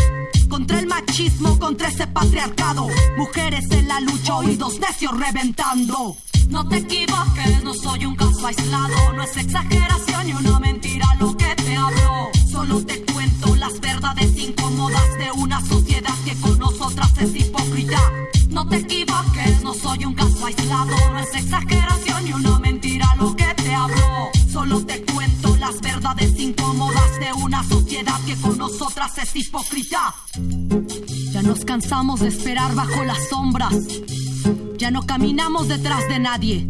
Contra 0.54 0.78
el 0.78 0.86
machismo, 0.86 1.58
contra 1.58 1.88
ese 1.88 2.06
patriarcado. 2.06 2.88
Mujeres 3.18 3.66
en 3.72 3.88
la 3.88 4.00
lucha, 4.02 4.36
oídos 4.36 4.80
necios 4.80 5.20
reventando. 5.20 6.16
No 6.50 6.68
te 6.68 6.78
equivoques, 6.78 7.64
no 7.64 7.74
soy 7.74 8.06
un 8.06 8.16
caso 8.16 8.46
aislado. 8.46 9.14
No 9.14 9.24
es 9.24 9.36
exageración 9.36 10.28
ni 10.28 10.34
una 10.34 10.60
mentira 10.60 11.08
lo 11.20 11.36
que 11.36 11.56
te 11.56 11.76
hablo. 11.76 12.30
Solo 12.52 12.86
te 12.86 13.02
cuento 13.02 13.56
las 13.56 13.80
verdades 13.80 14.38
incómodas 14.38 15.18
de 15.18 15.32
una 15.32 15.60
sociedad 15.66 16.14
que 16.24 16.36
con 16.36 16.60
nosotras 16.60 17.12
es 17.18 17.36
hipócrita. 17.36 18.00
No 18.50 18.68
te 18.68 18.76
equivoques, 18.76 19.64
no 19.64 19.74
soy 19.74 20.06
un 20.06 20.14
caso 20.14 20.46
aislado. 20.46 20.96
No 21.14 21.18
es 21.18 21.34
exageración 21.34 22.26
ni 22.26 22.34
una 22.34 22.60
mentira 22.60 23.08
lo 23.20 23.36
que 23.36 23.52
te 23.56 23.74
hablo. 23.74 24.30
Solo 24.52 24.86
te 24.86 25.02
cuento 25.02 25.58
las 25.58 25.82
verdades 25.82 26.40
incómodas 26.40 26.63
de 27.36 27.44
una 27.44 27.64
sociedad 27.64 28.20
que 28.26 28.36
con 28.36 28.58
nosotras 28.58 29.18
es 29.18 29.36
hipócrita. 29.36 30.14
Ya 31.32 31.42
nos 31.42 31.64
cansamos 31.66 32.20
de 32.20 32.28
esperar 32.28 32.76
bajo 32.76 33.04
las 33.04 33.30
sombras. 33.30 33.74
Ya 34.78 34.92
no 34.92 35.06
caminamos 35.06 35.68
detrás 35.68 36.08
de 36.08 36.20
nadie. 36.20 36.68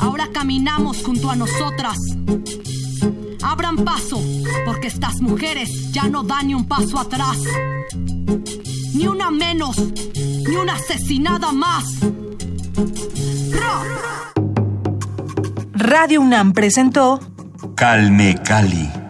Ahora 0.00 0.28
caminamos 0.32 1.02
junto 1.02 1.30
a 1.30 1.36
nosotras. 1.36 1.96
Abran 3.42 3.76
paso, 3.76 4.22
porque 4.64 4.88
estas 4.88 5.20
mujeres 5.20 5.92
ya 5.92 6.04
no 6.04 6.22
dan 6.22 6.48
ni 6.48 6.54
un 6.54 6.66
paso 6.66 6.98
atrás. 6.98 7.38
Ni 8.94 9.06
una 9.06 9.30
menos, 9.30 9.76
ni 10.16 10.56
una 10.56 10.74
asesinada 10.74 11.52
más. 11.52 11.84
Radio 15.72 16.20
UNAM 16.20 16.52
presentó 16.52 17.20
Calme 17.74 18.36
Cali. 18.44 19.09